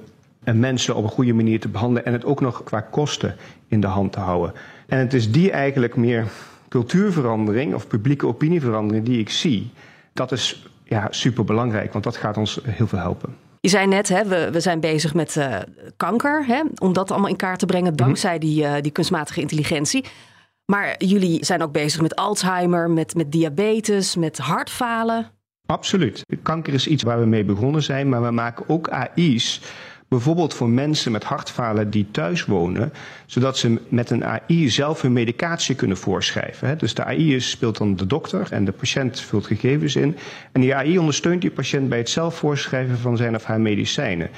mensen 0.53 0.95
op 0.95 1.03
een 1.03 1.09
goede 1.09 1.33
manier 1.33 1.59
te 1.59 1.67
behandelen 1.67 2.05
en 2.05 2.13
het 2.13 2.25
ook 2.25 2.41
nog 2.41 2.63
qua 2.63 2.81
kosten 2.81 3.35
in 3.67 3.81
de 3.81 3.87
hand 3.87 4.11
te 4.11 4.19
houden. 4.19 4.53
En 4.87 4.97
het 4.97 5.13
is 5.13 5.31
die 5.31 5.51
eigenlijk 5.51 5.95
meer 5.95 6.25
cultuurverandering 6.69 7.73
of 7.73 7.87
publieke 7.87 8.27
opinieverandering 8.27 9.05
die 9.05 9.19
ik 9.19 9.29
zie. 9.29 9.71
Dat 10.13 10.31
is 10.31 10.69
ja, 10.83 11.07
super 11.09 11.43
belangrijk, 11.43 11.91
want 11.91 12.03
dat 12.03 12.17
gaat 12.17 12.37
ons 12.37 12.59
heel 12.63 12.87
veel 12.87 12.99
helpen. 12.99 13.44
Je 13.65 13.71
zei 13.71 13.87
net, 13.87 14.09
hè, 14.09 14.25
we, 14.25 14.49
we 14.51 14.59
zijn 14.59 14.79
bezig 14.79 15.13
met 15.13 15.35
uh, 15.35 15.57
kanker, 15.97 16.45
hè, 16.45 16.61
om 16.77 16.93
dat 16.93 17.11
allemaal 17.11 17.29
in 17.29 17.35
kaart 17.35 17.59
te 17.59 17.65
brengen 17.65 17.93
mhm. 17.93 18.03
dankzij 18.03 18.39
die, 18.39 18.63
uh, 18.63 18.73
die 18.81 18.91
kunstmatige 18.91 19.41
intelligentie. 19.41 20.05
Maar 20.65 20.95
jullie 20.97 21.45
zijn 21.45 21.63
ook 21.63 21.71
bezig 21.71 22.01
met 22.01 22.15
Alzheimer, 22.15 22.89
met, 22.89 23.15
met 23.15 23.31
diabetes, 23.31 24.15
met 24.15 24.37
hartfalen. 24.37 25.31
Absoluut. 25.65 26.25
Kanker 26.41 26.73
is 26.73 26.87
iets 26.87 27.03
waar 27.03 27.19
we 27.19 27.25
mee 27.25 27.43
begonnen 27.43 27.83
zijn, 27.83 28.09
maar 28.09 28.23
we 28.23 28.31
maken 28.31 28.69
ook 28.69 28.87
AI's 28.87 29.61
Bijvoorbeeld 30.07 30.53
voor 30.53 30.69
mensen 30.69 31.11
met 31.11 31.23
hartfalen 31.23 31.89
die 31.89 32.07
thuis 32.11 32.45
wonen, 32.45 32.93
zodat 33.25 33.57
ze 33.57 33.79
met 33.89 34.09
een 34.09 34.25
AI 34.25 34.69
zelf 34.69 35.01
hun 35.01 35.13
medicatie 35.13 35.75
kunnen 35.75 35.97
voorschrijven. 35.97 36.77
Dus 36.77 36.93
de 36.93 37.03
AI 37.03 37.39
speelt 37.39 37.77
dan 37.77 37.95
de 37.95 38.07
dokter 38.07 38.47
en 38.51 38.65
de 38.65 38.71
patiënt 38.71 39.19
vult 39.19 39.45
gegevens 39.45 39.95
in. 39.95 40.17
En 40.51 40.61
die 40.61 40.75
AI 40.75 40.99
ondersteunt 40.99 41.41
die 41.41 41.51
patiënt 41.51 41.89
bij 41.89 41.97
het 41.97 42.09
zelf 42.09 42.35
voorschrijven 42.35 42.97
van 42.97 43.17
zijn 43.17 43.35
of 43.35 43.43
haar 43.43 43.61
medicijnen. 43.61 44.29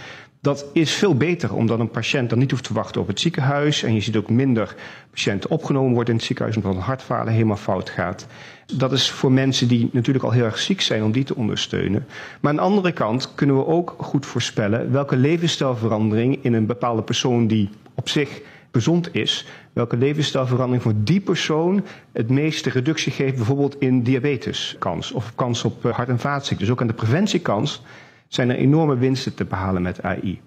Dat 0.47 0.65
is 0.73 0.93
veel 0.93 1.15
beter, 1.15 1.53
omdat 1.53 1.79
een 1.79 1.89
patiënt 1.89 2.29
dan 2.29 2.39
niet 2.39 2.51
hoeft 2.51 2.63
te 2.63 2.73
wachten 2.73 3.01
op 3.01 3.07
het 3.07 3.19
ziekenhuis. 3.19 3.83
En 3.83 3.93
je 3.93 4.01
ziet 4.01 4.15
ook 4.15 4.29
minder 4.29 4.75
patiënten 5.11 5.49
opgenomen 5.49 5.93
worden 5.93 6.09
in 6.09 6.15
het 6.15 6.25
ziekenhuis 6.25 6.55
omdat 6.55 6.75
een 6.75 6.81
hartfalen 6.81 7.33
helemaal 7.33 7.57
fout 7.57 7.89
gaat. 7.89 8.27
Dat 8.73 8.91
is 8.91 9.09
voor 9.09 9.31
mensen 9.31 9.67
die 9.67 9.89
natuurlijk 9.91 10.25
al 10.25 10.31
heel 10.31 10.43
erg 10.43 10.59
ziek 10.59 10.81
zijn 10.81 11.03
om 11.03 11.11
die 11.11 11.23
te 11.23 11.35
ondersteunen. 11.35 12.05
Maar 12.41 12.51
aan 12.51 12.57
de 12.57 12.63
andere 12.63 12.91
kant 12.91 13.35
kunnen 13.35 13.55
we 13.55 13.65
ook 13.65 13.95
goed 13.97 14.25
voorspellen 14.25 14.91
welke 14.91 15.15
levensstijlverandering 15.15 16.39
in 16.41 16.53
een 16.53 16.65
bepaalde 16.65 17.01
persoon 17.01 17.47
die 17.47 17.69
op 17.95 18.09
zich 18.09 18.41
gezond 18.71 19.15
is, 19.15 19.45
welke 19.73 19.97
levensstijlverandering 19.97 20.83
voor 20.83 20.93
die 20.95 21.19
persoon 21.19 21.83
het 22.11 22.29
meeste 22.29 22.69
reductie 22.69 23.11
geeft, 23.11 23.35
bijvoorbeeld 23.35 23.75
in 23.79 24.03
diabeteskans 24.03 25.11
of 25.11 25.35
kans 25.35 25.63
op 25.63 25.85
eh, 25.85 25.93
hart- 25.93 26.09
en 26.09 26.19
vaatziekten. 26.19 26.65
Dus 26.65 26.69
ook 26.75 26.81
aan 26.81 26.87
de 26.87 26.93
preventiekans 26.93 27.81
zijn 28.27 28.49
er 28.49 28.55
enorme 28.55 28.97
winsten 28.97 29.33
te 29.33 29.45
behalen 29.45 29.81
met 29.81 30.03
AI. 30.03 30.41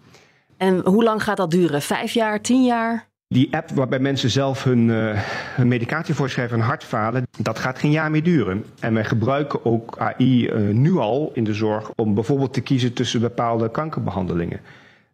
En 0.57 0.81
hoe 0.85 1.03
lang 1.03 1.23
gaat 1.23 1.37
dat 1.37 1.51
duren? 1.51 1.83
Vijf 1.83 2.13
jaar, 2.13 2.41
tien 2.41 2.65
jaar? 2.65 3.09
Die 3.35 3.57
app 3.57 3.71
waarbij 3.71 3.99
mensen 3.99 4.31
zelf 4.31 4.65
hun, 4.65 4.89
uh, 4.89 5.21
hun 5.57 5.69
medicatie 5.69 6.15
voorschrijven 6.15 6.59
en 6.59 6.65
hartfalen, 6.65 7.27
dat 7.39 7.59
gaat 7.59 7.79
geen 7.79 7.91
jaar 7.91 8.11
meer 8.11 8.23
duren. 8.23 8.65
En 8.81 8.95
wij 8.95 9.05
gebruiken 9.05 9.65
ook 9.65 9.99
AI 9.99 10.47
uh, 10.47 10.69
eh, 10.69 10.75
nu 10.75 10.97
al 10.97 11.31
in 11.35 11.45
de 11.45 11.55
zorg 11.55 11.91
om 11.97 12.15
bijvoorbeeld 12.15 12.53
te 12.53 12.61
kiezen 12.61 12.93
tussen 12.93 13.21
bepaalde 13.21 13.71
kankerbehandelingen. 13.71 14.61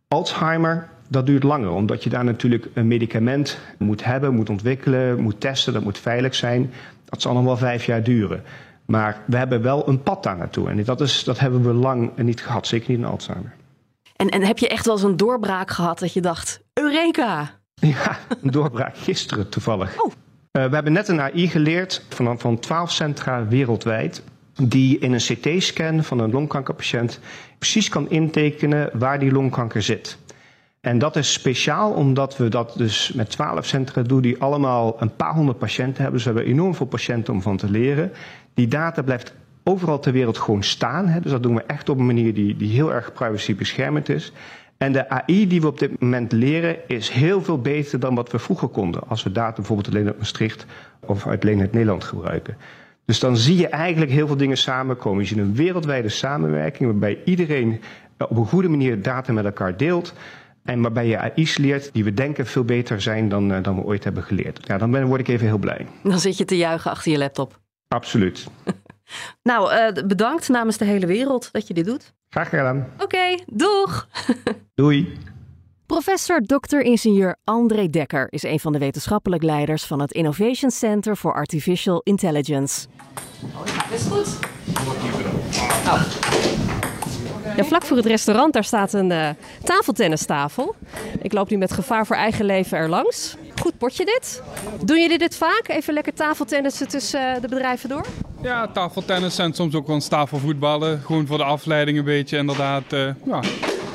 Alzheimer, 0.09 0.89
dat 1.09 1.27
duurt 1.27 1.43
langer, 1.43 1.71
omdat 1.71 2.05
je 2.05 2.11
daar 2.11 2.25
natuurlijk 2.25 2.69
een 2.75 2.87
medicament 2.87 3.59
moet 3.79 4.05
hebben, 4.05 4.35
moet 4.35 4.51
ontwikkelen, 4.51 5.21
moet 5.21 5.41
testen, 5.41 5.73
dat 5.73 5.83
moet 5.83 5.99
veilig 5.99 6.35
zijn. 6.35 6.73
Dat 7.05 7.23
zal 7.23 7.35
nog 7.35 7.45
wel 7.45 7.57
vijf 7.57 7.85
jaar 7.85 8.03
duren. 8.03 8.43
Maar 8.87 9.23
we 9.27 9.37
hebben 9.37 9.63
wel 9.63 9.89
een 9.89 10.03
pad 10.03 10.23
daar 10.23 10.37
naartoe. 10.37 10.71
En 10.71 10.85
dat, 10.85 11.01
is, 11.01 11.25
dat 11.25 11.39
hebben 11.39 11.63
we 11.63 11.73
lang 11.73 12.17
niet 12.17 12.43
gehad, 12.43 12.67
zeker 12.67 12.91
niet 12.91 12.99
in 12.99 13.05
Alzheimer. 13.05 13.55
En, 14.17 14.29
en 14.29 14.43
heb 14.43 14.59
je 14.59 14.69
echt 14.69 14.87
wel 14.87 14.95
eens 14.95 15.05
een 15.05 15.17
doorbraak 15.17 15.71
gehad 15.71 15.99
dat 15.99 16.13
je 16.13 16.21
dacht, 16.21 16.61
Eureka! 16.73 17.51
Ja, 17.81 18.19
een 18.43 18.51
doorbraak 18.51 18.97
gisteren 18.97 19.49
toevallig. 19.49 20.03
Oh. 20.03 20.07
Uh, 20.07 20.13
we 20.69 20.75
hebben 20.75 20.93
net 20.93 21.09
een 21.09 21.21
AI 21.21 21.49
geleerd 21.49 22.03
van, 22.09 22.39
van 22.39 22.59
12 22.59 22.91
centra 22.91 23.47
wereldwijd. 23.47 24.23
Die 24.63 24.99
in 24.99 25.13
een 25.13 25.21
CT-scan 25.21 26.05
van 26.05 26.19
een 26.19 26.31
longkankerpatiënt 26.31 27.21
precies 27.59 27.89
kan 27.89 28.11
intekenen 28.11 28.91
waar 28.93 29.19
die 29.19 29.33
longkanker 29.33 29.83
zit. 29.83 30.19
En 30.87 30.99
dat 30.99 31.17
is 31.17 31.33
speciaal 31.33 31.93
omdat 31.93 32.37
we 32.37 32.49
dat 32.49 32.75
dus 32.77 33.13
met 33.13 33.31
12 33.31 33.67
centra 33.67 34.03
doen 34.03 34.21
die 34.21 34.43
allemaal 34.43 34.97
een 34.99 35.17
paar 35.17 35.35
honderd 35.35 35.59
patiënten 35.59 36.03
hebben. 36.03 36.13
Dus 36.13 36.25
we 36.25 36.31
hebben 36.31 36.53
enorm 36.53 36.75
veel 36.75 36.87
patiënten 36.87 37.35
om 37.35 37.43
van 37.43 37.57
te 37.57 37.71
leren. 37.71 38.13
Die 38.55 38.69
data 38.69 39.03
blijft 39.03 39.35
overal 39.65 39.99
ter 39.99 40.13
wereld 40.13 40.39
gewoon 40.39 40.63
staan. 40.63 41.07
Hè. 41.07 41.21
Dus 41.21 41.31
dat 41.31 41.43
doen 41.43 41.55
we 41.55 41.63
echt 41.63 41.89
op 41.89 41.99
een 41.99 42.07
manier 42.07 42.35
die, 42.35 42.57
die 42.57 42.71
heel 42.71 42.93
erg 42.93 43.13
privacybeschermend 43.13 44.09
is. 44.09 44.33
En 44.79 44.93
de 44.93 45.09
AI 45.09 45.47
die 45.47 45.61
we 45.61 45.67
op 45.67 45.79
dit 45.79 46.01
moment 46.01 46.33
leren 46.33 46.77
is 46.89 47.11
heel 47.11 47.43
veel 47.43 47.61
beter 47.61 48.01
dan 48.01 48.15
wat 48.15 48.31
we 48.31 48.39
vroeger 48.39 48.69
konden. 48.69 49.09
Als 49.09 49.23
we 49.23 49.33
data 49.33 49.55
bijvoorbeeld 49.55 49.89
alleen 49.89 50.07
uit 50.07 50.19
Maastricht 50.19 50.67
of 51.01 51.27
alleen 51.27 51.61
uit 51.61 51.73
Nederland 51.73 52.05
gebruiken. 52.05 52.57
Dus 53.05 53.21
dan 53.21 53.37
zie 53.37 53.57
je 53.57 53.69
eigenlijk 53.69 54.11
heel 54.11 54.27
veel 54.27 54.37
dingen 54.37 54.59
samenkomen. 54.59 55.23
Je 55.23 55.29
ziet 55.29 55.39
een 55.39 55.55
wereldwijde 55.55 56.09
samenwerking 56.09 56.91
waarbij 56.91 57.19
iedereen 57.25 57.81
op 58.19 58.37
een 58.37 58.47
goede 58.47 58.69
manier 58.69 59.03
data 59.03 59.33
met 59.33 59.45
elkaar 59.45 59.77
deelt. 59.77 60.15
En 60.67 60.83
waarbij 60.83 61.07
je 61.07 61.19
AI's 61.19 61.57
leert 61.57 61.93
die 61.93 62.05
we 62.05 62.15
denken 62.15 62.47
veel 62.47 62.65
beter 62.65 63.01
zijn 63.01 63.29
dan, 63.29 63.53
uh, 63.53 63.63
dan 63.63 63.77
we 63.77 63.83
ooit 63.83 64.05
hebben 64.05 64.23
geleerd. 64.23 64.61
Ja, 64.67 64.79
dan 64.79 64.91
ben, 64.91 65.07
word 65.07 65.21
ik 65.21 65.29
even 65.29 65.47
heel 65.47 65.59
blij. 65.59 65.87
Dan 66.03 66.19
zit 66.19 66.37
je 66.37 66.45
te 66.45 66.57
juichen 66.57 66.91
achter 66.91 67.13
je 67.13 67.19
laptop. 67.19 67.61
Absoluut. 67.89 68.47
nou, 69.51 69.73
uh, 69.73 70.07
bedankt 70.07 70.49
namens 70.49 70.77
de 70.77 70.85
hele 70.85 71.07
wereld 71.07 71.49
dat 71.53 71.67
je 71.67 71.75
dit 71.75 71.85
doet. 71.85 72.15
Graag 72.29 72.49
gedaan. 72.49 72.87
Oké, 72.95 73.05
okay, 73.05 73.43
doeg. 73.47 74.09
Doei. 74.75 75.19
Professor 75.87 76.41
Dr. 76.41 76.79
Ingenieur 76.79 77.37
André 77.45 77.91
Dekker 77.91 78.27
is 78.31 78.43
een 78.43 78.61
van 78.61 78.73
de 78.73 78.79
wetenschappelijk 78.79 79.43
leiders 79.43 79.85
van 79.85 80.01
het 80.01 80.13
Innovation 80.13 80.71
Center 80.71 81.17
for 81.17 81.35
Artificial 81.35 82.01
Intelligence. 82.05 82.87
Oh, 83.43 83.67
ja, 83.67 83.95
is 83.95 84.03
goed. 84.03 84.39
Ja, 87.57 87.65
vlak 87.65 87.83
voor 87.83 87.97
het 87.97 88.07
restaurant 88.07 88.53
daar 88.53 88.65
staat 88.65 88.93
een 88.93 89.11
uh, 89.11 89.29
tafeltennistafel. 89.63 90.75
Ik 91.23 91.33
loop 91.33 91.51
nu 91.51 91.57
met 91.57 91.73
gevaar 91.73 92.07
voor 92.07 92.17
eigen 92.17 92.45
leven 92.45 92.79
er 92.79 92.89
langs. 92.89 93.37
Goed 93.61 93.79
potje 93.79 94.05
dit. 94.05 94.43
Doen 94.85 95.01
jullie 95.01 95.19
dit 95.19 95.37
vaak? 95.37 95.63
Even 95.67 95.95
lekker 95.95 96.15
tafeltennissen 96.15 96.89
tussen 96.89 97.21
uh, 97.21 97.41
de 97.41 97.49
bedrijven 97.49 97.89
door? 97.89 98.07
Ja, 98.43 98.69
tafeltennis 98.69 99.39
en 99.39 99.53
soms 99.53 99.75
ook 99.75 99.87
wel 99.87 99.95
eens 99.95 100.09
tafelvoetballen. 100.09 101.01
Gewoon 101.05 101.27
voor 101.27 101.39
de 101.39 101.45
afleiding 101.45 101.99
een 101.99 102.05
beetje 102.05 102.37
inderdaad. 102.37 102.93
Uh, 102.93 103.09
ja, 103.25 103.41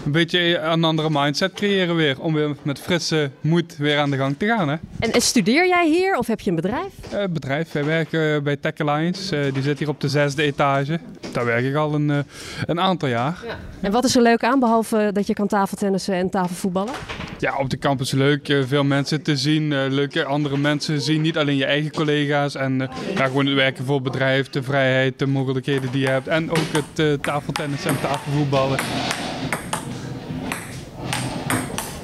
een 0.05 0.11
beetje 0.11 0.57
een 0.57 0.83
andere 0.83 1.09
mindset 1.11 1.53
creëren 1.53 1.95
weer. 1.95 2.19
Om 2.19 2.33
weer 2.33 2.55
met 2.61 2.79
frisse 2.79 3.31
moed 3.41 3.77
weer 3.77 3.99
aan 3.99 4.09
de 4.09 4.17
gang 4.17 4.35
te 4.37 4.45
gaan. 4.45 4.69
Hè? 4.69 4.75
En, 4.99 5.21
studeer 5.21 5.67
jij 5.67 5.87
hier 5.87 6.17
of 6.17 6.27
heb 6.27 6.39
je 6.39 6.49
een 6.49 6.55
bedrijf? 6.55 6.93
Uh, 7.13 7.23
bedrijf. 7.29 7.71
Wij 7.71 7.85
werken 7.85 8.43
bij 8.43 8.55
Tech 8.55 8.77
Alliance. 8.77 9.45
Uh, 9.45 9.53
die 9.53 9.63
zit 9.63 9.79
hier 9.79 9.89
op 9.89 10.01
de 10.01 10.09
zesde 10.09 10.43
etage. 10.43 10.99
Daar 11.31 11.45
werk 11.45 11.65
ik 11.65 11.75
al 11.75 11.93
een, 11.93 12.09
uh, 12.09 12.17
een 12.65 12.79
aantal 12.79 13.09
jaar. 13.09 13.39
Ja. 13.45 13.57
En 13.79 13.91
wat 13.91 14.03
is 14.03 14.15
er 14.15 14.21
leuk 14.21 14.43
aan, 14.43 14.59
behalve 14.59 15.09
dat 15.13 15.27
je 15.27 15.33
kan 15.33 15.47
tafeltennissen 15.47 16.13
en 16.13 16.29
tafelvoetballen? 16.29 16.93
Ja, 17.37 17.57
op 17.57 17.69
de 17.69 17.77
campus 17.77 18.11
leuk. 18.11 18.63
veel 18.67 18.83
mensen 18.83 19.21
te 19.21 19.37
zien. 19.37 19.87
leuke 19.87 20.25
andere 20.25 20.57
mensen 20.57 21.01
zien. 21.01 21.21
Niet 21.21 21.37
alleen 21.37 21.55
je 21.55 21.65
eigen 21.65 21.91
collega's. 21.91 22.55
En 22.55 22.89
ja, 23.15 23.25
gewoon 23.25 23.45
het 23.45 23.55
werken 23.55 23.85
voor 23.85 23.95
het 23.95 24.03
bedrijf. 24.03 24.49
De 24.49 24.63
vrijheid, 24.63 25.19
de 25.19 25.27
mogelijkheden 25.27 25.91
die 25.91 26.01
je 26.01 26.09
hebt. 26.09 26.27
En 26.27 26.49
ook 26.49 26.57
het 26.71 27.21
tafeltennis 27.21 27.85
en 27.85 27.99
tafelvoetballen. 28.01 28.79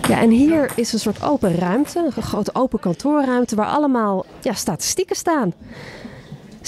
Ja, 0.07 0.21
en 0.21 0.29
hier 0.29 0.71
is 0.75 0.93
een 0.93 0.99
soort 0.99 1.23
open 1.23 1.55
ruimte, 1.55 2.11
een 2.15 2.23
grote 2.23 2.55
open 2.55 2.79
kantoorruimte 2.79 3.55
waar 3.55 3.67
allemaal 3.67 4.25
ja, 4.41 4.53
statistieken 4.53 5.15
staan. 5.15 5.53
87.400 6.61 6.67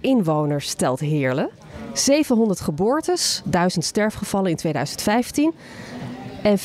inwoners 0.00 0.68
stelt 0.68 1.00
Heerlen. 1.00 1.50
700 1.92 2.60
geboortes, 2.60 3.42
1000 3.44 3.84
sterfgevallen 3.84 4.50
in 4.50 4.56
2015. 4.56 5.52
En 6.42 6.58
14% 6.58 6.62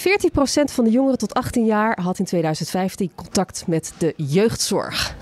van 0.65 0.83
de 0.83 0.91
jongeren 0.91 1.17
tot 1.17 1.33
18 1.33 1.65
jaar 1.65 2.01
had 2.01 2.19
in 2.19 2.25
2015 2.25 3.11
contact 3.15 3.63
met 3.67 3.93
de 3.97 4.13
jeugdzorg. 4.17 5.15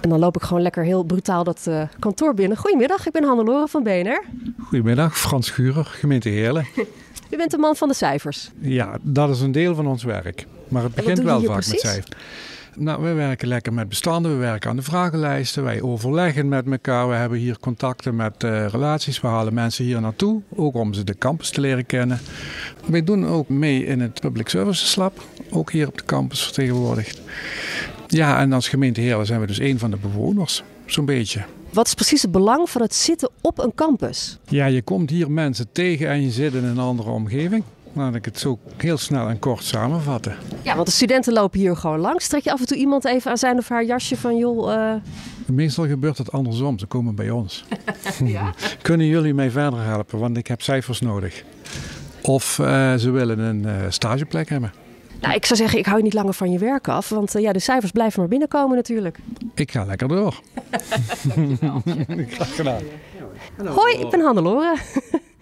En 0.00 0.08
dan 0.08 0.18
loop 0.18 0.36
ik 0.36 0.42
gewoon 0.42 0.62
lekker 0.62 0.84
heel 0.84 1.02
brutaal 1.02 1.44
dat 1.44 1.64
uh, 1.68 1.82
kantoor 1.98 2.34
binnen. 2.34 2.56
Goedemiddag, 2.56 3.06
ik 3.06 3.12
ben 3.12 3.24
Hannelore 3.24 3.68
van 3.68 3.82
BNR. 3.82 4.24
Goedemiddag, 4.58 5.18
Frans 5.18 5.46
Schurer, 5.46 5.84
gemeente 5.84 6.28
Heerlen. 6.28 6.66
U 7.32 7.36
bent 7.36 7.50
de 7.50 7.58
man 7.58 7.76
van 7.76 7.88
de 7.88 7.94
cijfers. 7.94 8.50
Ja, 8.58 8.98
dat 9.02 9.30
is 9.30 9.40
een 9.40 9.52
deel 9.52 9.74
van 9.74 9.86
ons 9.86 10.02
werk. 10.02 10.46
Maar 10.68 10.82
het 10.82 10.94
begint 10.94 11.18
wel 11.18 11.42
vaak 11.42 11.66
met 11.66 11.80
cijfers. 11.80 12.16
Nou, 12.76 13.02
we 13.02 13.12
werken 13.12 13.48
lekker 13.48 13.72
met 13.72 13.88
bestanden, 13.88 14.30
we 14.30 14.36
werken 14.36 14.70
aan 14.70 14.76
de 14.76 14.82
vragenlijsten, 14.82 15.62
wij 15.62 15.82
overleggen 15.82 16.48
met 16.48 16.66
elkaar, 16.66 17.08
we 17.08 17.14
hebben 17.14 17.38
hier 17.38 17.58
contacten 17.58 18.16
met 18.16 18.42
uh, 18.42 18.66
relaties, 18.66 19.20
we 19.20 19.26
halen 19.26 19.54
mensen 19.54 19.84
hier 19.84 20.00
naartoe, 20.00 20.42
ook 20.54 20.74
om 20.74 20.94
ze 20.94 21.04
de 21.04 21.18
campus 21.18 21.50
te 21.50 21.60
leren 21.60 21.86
kennen. 21.86 22.20
Wij 22.86 23.04
doen 23.04 23.26
ook 23.26 23.48
mee 23.48 23.84
in 23.84 24.00
het 24.00 24.20
Public 24.20 24.48
Services 24.48 24.96
Lab, 24.96 25.22
ook 25.50 25.72
hier 25.72 25.88
op 25.88 25.98
de 25.98 26.04
campus 26.04 26.42
vertegenwoordigd. 26.42 27.20
Ja, 28.06 28.40
en 28.40 28.52
als 28.52 28.68
gemeente 28.68 29.00
Heerlen 29.00 29.26
zijn 29.26 29.40
we 29.40 29.46
dus 29.46 29.60
een 29.60 29.78
van 29.78 29.90
de 29.90 29.96
bewoners, 29.96 30.62
zo'n 30.86 31.04
beetje. 31.04 31.44
Wat 31.72 31.86
is 31.86 31.94
precies 31.94 32.22
het 32.22 32.30
belang 32.30 32.70
van 32.70 32.82
het 32.82 32.94
zitten 32.94 33.30
op 33.40 33.58
een 33.58 33.74
campus? 33.74 34.38
Ja, 34.48 34.66
je 34.66 34.82
komt 34.82 35.10
hier 35.10 35.30
mensen 35.30 35.72
tegen 35.72 36.08
en 36.08 36.22
je 36.22 36.30
zit 36.30 36.54
in 36.54 36.64
een 36.64 36.78
andere 36.78 37.10
omgeving. 37.10 37.64
Laat 37.92 38.14
ik 38.14 38.24
het 38.24 38.38
zo 38.38 38.58
heel 38.76 38.98
snel 38.98 39.28
en 39.28 39.38
kort 39.38 39.64
samenvatten. 39.64 40.36
Ja, 40.62 40.74
want 40.74 40.86
de 40.86 40.92
studenten 40.92 41.32
lopen 41.32 41.58
hier 41.58 41.76
gewoon 41.76 41.98
langs. 41.98 42.28
Trek 42.28 42.42
je 42.42 42.52
af 42.52 42.60
en 42.60 42.66
toe 42.66 42.76
iemand 42.76 43.04
even 43.04 43.30
aan 43.30 43.38
zijn 43.38 43.58
of 43.58 43.68
haar 43.68 43.84
jasje 43.84 44.16
van 44.16 44.36
joh. 44.36 44.72
Uh... 44.72 44.94
Meestal 45.46 45.86
gebeurt 45.86 46.18
het 46.18 46.32
andersom. 46.32 46.78
Ze 46.78 46.86
komen 46.86 47.14
bij 47.14 47.30
ons. 47.30 47.64
ja. 48.24 48.54
Kunnen 48.82 49.06
jullie 49.06 49.34
mij 49.34 49.50
verder 49.50 49.84
helpen? 49.84 50.18
Want 50.18 50.36
ik 50.36 50.46
heb 50.46 50.62
cijfers 50.62 51.00
nodig. 51.00 51.44
Of 52.22 52.58
uh, 52.58 52.94
ze 52.94 53.10
willen 53.10 53.38
een 53.38 53.62
uh, 53.62 53.74
stageplek 53.88 54.48
hebben. 54.48 54.72
Nou, 55.22 55.34
ik 55.34 55.46
zou 55.46 55.58
zeggen, 55.58 55.78
ik 55.78 55.86
hou 55.86 55.96
je 55.96 56.02
niet 56.02 56.14
langer 56.14 56.34
van 56.34 56.50
je 56.50 56.58
werk 56.58 56.88
af. 56.88 57.08
Want 57.08 57.32
ja, 57.32 57.52
de 57.52 57.58
cijfers 57.58 57.90
blijven 57.90 58.20
maar 58.20 58.28
binnenkomen 58.28 58.76
natuurlijk. 58.76 59.18
Ik 59.54 59.70
ga 59.70 59.84
lekker 59.84 60.08
door. 60.08 60.40
Graag 62.34 62.54
gedaan. 62.54 62.82
Hoi, 63.66 63.94
ik 63.94 64.10
ben 64.10 64.20
Hannelore. 64.20 64.76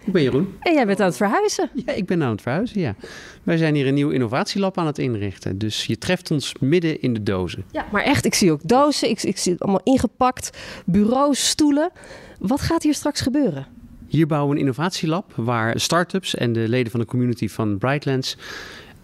Ik 0.05 0.13
ben 0.13 0.21
Jeroen. 0.21 0.55
En 0.59 0.73
jij 0.73 0.85
bent 0.85 0.99
aan 0.99 1.05
het 1.05 1.17
verhuizen? 1.17 1.69
Ja, 1.85 1.93
ik 1.93 2.05
ben 2.05 2.23
aan 2.23 2.31
het 2.31 2.41
verhuizen, 2.41 2.81
ja. 2.81 2.95
Wij 3.43 3.57
zijn 3.57 3.75
hier 3.75 3.87
een 3.87 3.93
nieuw 3.93 4.09
innovatielab 4.09 4.77
aan 4.77 4.85
het 4.85 4.97
inrichten. 4.97 5.57
Dus 5.57 5.85
je 5.85 5.97
treft 5.97 6.31
ons 6.31 6.55
midden 6.59 7.01
in 7.01 7.13
de 7.13 7.23
dozen. 7.23 7.65
Ja, 7.71 7.85
maar 7.91 8.03
echt, 8.03 8.25
ik 8.25 8.33
zie 8.33 8.51
ook 8.51 8.67
dozen. 8.67 9.09
Ik, 9.09 9.23
ik 9.23 9.37
zie 9.37 9.51
het 9.51 9.61
allemaal 9.61 9.81
ingepakt. 9.83 10.57
Bureaus, 10.85 11.47
stoelen. 11.47 11.91
Wat 12.39 12.61
gaat 12.61 12.83
hier 12.83 12.93
straks 12.93 13.21
gebeuren? 13.21 13.67
Hier 14.07 14.27
bouwen 14.27 14.49
we 14.49 14.55
een 14.55 14.61
innovatielab 14.61 15.33
waar 15.35 15.79
start-ups 15.79 16.35
en 16.35 16.53
de 16.53 16.69
leden 16.69 16.91
van 16.91 16.99
de 16.99 17.05
community 17.05 17.47
van 17.47 17.77
Brightlands 17.77 18.37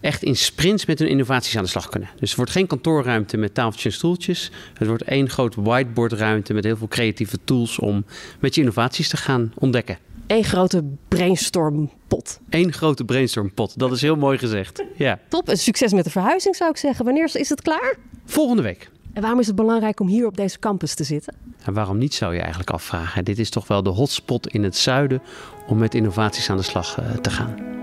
echt 0.00 0.22
in 0.22 0.36
sprints 0.36 0.86
met 0.86 0.98
hun 0.98 1.08
innovaties 1.08 1.56
aan 1.56 1.62
de 1.62 1.68
slag 1.68 1.88
kunnen. 1.88 2.08
Dus 2.18 2.28
het 2.28 2.36
wordt 2.36 2.52
geen 2.52 2.66
kantoorruimte 2.66 3.36
met 3.36 3.54
tafeltjes 3.54 3.92
en 3.92 3.98
stoeltjes. 3.98 4.50
Het 4.74 4.88
wordt 4.88 5.02
één 5.02 5.30
groot 5.30 5.54
whiteboardruimte 5.54 6.54
met 6.54 6.64
heel 6.64 6.76
veel 6.76 6.88
creatieve 6.88 7.38
tools 7.44 7.78
om 7.78 8.04
met 8.38 8.54
je 8.54 8.60
innovaties 8.60 9.08
te 9.08 9.16
gaan 9.16 9.52
ontdekken. 9.54 9.98
Eén 10.26 10.44
grote 10.44 10.84
brainstormpot. 11.08 12.40
Eén 12.48 12.72
grote 12.72 13.04
brainstormpot, 13.04 13.78
dat 13.78 13.92
is 13.92 14.00
heel 14.00 14.16
mooi 14.16 14.38
gezegd. 14.38 14.82
Ja. 14.96 15.18
Top, 15.28 15.48
en 15.48 15.58
succes 15.58 15.92
met 15.92 16.04
de 16.04 16.10
verhuizing 16.10 16.56
zou 16.56 16.70
ik 16.70 16.76
zeggen. 16.76 17.04
Wanneer 17.04 17.30
is 17.32 17.48
het 17.48 17.62
klaar? 17.62 17.96
Volgende 18.24 18.62
week. 18.62 18.90
En 19.12 19.22
waarom 19.22 19.40
is 19.40 19.46
het 19.46 19.56
belangrijk 19.56 20.00
om 20.00 20.08
hier 20.08 20.26
op 20.26 20.36
deze 20.36 20.58
campus 20.58 20.94
te 20.94 21.04
zitten? 21.04 21.34
En 21.64 21.72
waarom 21.72 21.98
niet 21.98 22.14
zou 22.14 22.34
je 22.34 22.40
eigenlijk 22.40 22.70
afvragen. 22.70 23.24
Dit 23.24 23.38
is 23.38 23.50
toch 23.50 23.66
wel 23.66 23.82
de 23.82 23.90
hotspot 23.90 24.48
in 24.48 24.62
het 24.62 24.76
zuiden 24.76 25.22
om 25.66 25.78
met 25.78 25.94
innovaties 25.94 26.50
aan 26.50 26.56
de 26.56 26.62
slag 26.62 26.98
eh, 26.98 27.10
te 27.10 27.30
gaan. 27.30 27.77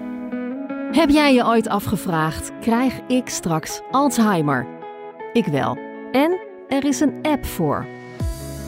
Heb 0.95 1.09
jij 1.09 1.33
je 1.33 1.45
ooit 1.45 1.67
afgevraagd, 1.67 2.51
krijg 2.61 2.99
ik 3.07 3.29
straks 3.29 3.81
Alzheimer? 3.91 4.67
Ik 5.33 5.45
wel. 5.45 5.77
En 6.11 6.39
er 6.67 6.85
is 6.85 6.99
een 6.99 7.19
app 7.21 7.45
voor. 7.45 7.85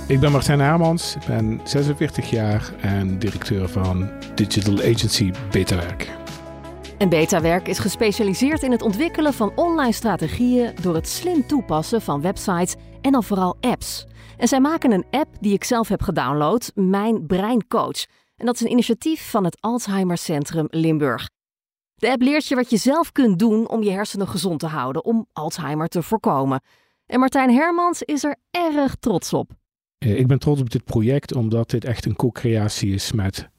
Ik 0.07 0.19
ben 0.19 0.31
Martijn 0.31 0.59
Hermans, 0.59 1.15
ik 1.15 1.25
ben 1.27 1.61
46 1.63 2.29
jaar 2.29 2.73
en 2.81 3.19
directeur 3.19 3.69
van 3.69 4.09
Digital 4.35 4.73
Agency 4.73 5.31
Betawerk. 5.51 6.09
En 6.97 7.09
Betawerk 7.09 7.67
is 7.67 7.79
gespecialiseerd 7.79 8.63
in 8.63 8.71
het 8.71 8.81
ontwikkelen 8.81 9.33
van 9.33 9.51
online 9.55 9.93
strategieën 9.93 10.75
door 10.81 10.95
het 10.95 11.07
slim 11.07 11.47
toepassen 11.47 12.01
van 12.01 12.21
websites 12.21 12.75
en 13.01 13.11
dan 13.11 13.23
vooral 13.23 13.57
apps. 13.61 14.05
En 14.37 14.47
zij 14.47 14.59
maken 14.59 14.91
een 14.91 15.05
app 15.11 15.29
die 15.39 15.53
ik 15.53 15.63
zelf 15.63 15.87
heb 15.87 16.01
gedownload, 16.01 16.71
Mijn 16.75 17.25
Breincoach. 17.25 18.05
En 18.35 18.45
dat 18.45 18.55
is 18.55 18.61
een 18.61 18.71
initiatief 18.71 19.29
van 19.29 19.43
het 19.43 19.57
Alzheimer 19.61 20.17
Centrum 20.17 20.67
Limburg. 20.69 21.27
De 21.97 22.11
app 22.11 22.21
leert 22.21 22.47
je 22.47 22.55
wat 22.55 22.69
je 22.69 22.77
zelf 22.77 23.11
kunt 23.11 23.39
doen 23.39 23.69
om 23.69 23.83
je 23.83 23.91
hersenen 23.91 24.27
gezond 24.27 24.59
te 24.59 24.65
houden, 24.65 25.05
om 25.05 25.27
Alzheimer 25.33 25.87
te 25.87 26.01
voorkomen. 26.01 26.61
En 27.05 27.19
Martijn 27.19 27.53
Hermans 27.53 28.01
is 28.01 28.23
er 28.23 28.35
erg 28.51 28.95
trots 28.95 29.33
op. 29.33 29.51
Eh, 29.97 30.19
ik 30.19 30.27
ben 30.27 30.39
trots 30.39 30.61
op 30.61 30.69
dit 30.69 30.83
project 30.83 31.35
omdat 31.35 31.69
dit 31.69 31.85
echt 31.85 32.05
een 32.05 32.15
co-creatie 32.15 32.93
is 32.93 33.11
met 33.11 33.49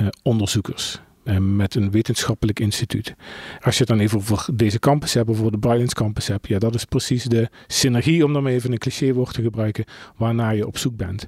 uh, 0.00 0.08
onderzoekers. 0.22 1.00
Uh, 1.24 1.38
met 1.38 1.74
een 1.74 1.90
wetenschappelijk 1.90 2.60
instituut. 2.60 3.14
Als 3.60 3.74
je 3.74 3.80
het 3.80 3.88
dan 3.88 3.98
even 3.98 4.18
over 4.18 4.56
deze 4.56 4.78
campus 4.78 5.14
hebt, 5.14 5.30
over 5.30 5.50
de 5.50 5.58
Brightlands 5.58 5.94
campus 5.94 6.26
hebt, 6.26 6.48
ja, 6.48 6.58
dat 6.58 6.74
is 6.74 6.84
precies 6.84 7.24
de 7.24 7.48
synergie, 7.66 8.24
om 8.24 8.32
dan 8.32 8.46
even 8.46 8.72
een 8.72 8.78
clichéwoord 8.78 9.34
te 9.34 9.42
gebruiken, 9.42 9.84
waarnaar 10.16 10.56
je 10.56 10.66
op 10.66 10.78
zoek 10.78 10.96
bent. 10.96 11.26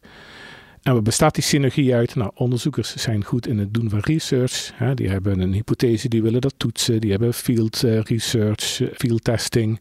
En 0.87 0.92
wat 0.92 1.03
bestaat 1.03 1.35
die 1.35 1.44
synergie 1.44 1.94
uit? 1.94 2.14
Nou, 2.14 2.31
onderzoekers 2.35 2.96
zijn 2.96 3.25
goed 3.25 3.46
in 3.46 3.59
het 3.59 3.75
doen 3.75 3.90
van 3.90 3.99
research. 3.99 4.70
Hè. 4.75 4.94
Die 4.94 5.09
hebben 5.09 5.40
een 5.40 5.53
hypothese, 5.53 6.09
die 6.09 6.22
willen 6.22 6.40
dat 6.40 6.55
toetsen. 6.57 7.01
Die 7.01 7.11
hebben 7.11 7.35
field 7.35 7.81
research, 7.81 8.81
field 8.94 9.25
testing. 9.25 9.81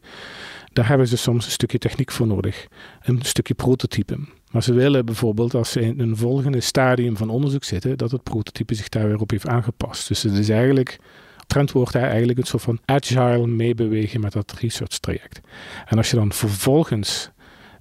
Daar 0.72 0.88
hebben 0.88 1.08
ze 1.08 1.16
soms 1.16 1.44
een 1.44 1.50
stukje 1.50 1.78
techniek 1.78 2.10
voor 2.12 2.26
nodig. 2.26 2.66
Een 3.02 3.22
stukje 3.22 3.54
prototypen. 3.54 4.28
Maar 4.50 4.62
ze 4.62 4.72
willen 4.72 5.04
bijvoorbeeld, 5.04 5.54
als 5.54 5.70
ze 5.70 5.80
in 5.80 6.00
een 6.00 6.16
volgende 6.16 6.60
stadium 6.60 7.16
van 7.16 7.28
onderzoek 7.28 7.64
zitten, 7.64 7.98
dat 7.98 8.10
het 8.10 8.22
prototype 8.22 8.74
zich 8.74 8.88
daar 8.88 9.06
weer 9.06 9.20
op 9.20 9.30
heeft 9.30 9.48
aangepast. 9.48 10.08
Dus 10.08 10.22
het 10.22 10.32
is 10.32 10.48
eigenlijk, 10.48 10.98
trend 11.46 11.72
wordt 11.72 11.92
daar 11.92 12.08
eigenlijk 12.08 12.38
een 12.38 12.46
soort 12.46 12.62
van 12.62 12.78
agile 12.84 13.46
meebewegen 13.46 14.20
met 14.20 14.32
dat 14.32 14.54
research 14.60 14.98
traject. 14.98 15.40
En 15.86 15.96
als 15.96 16.10
je 16.10 16.16
dan 16.16 16.32
vervolgens 16.32 17.30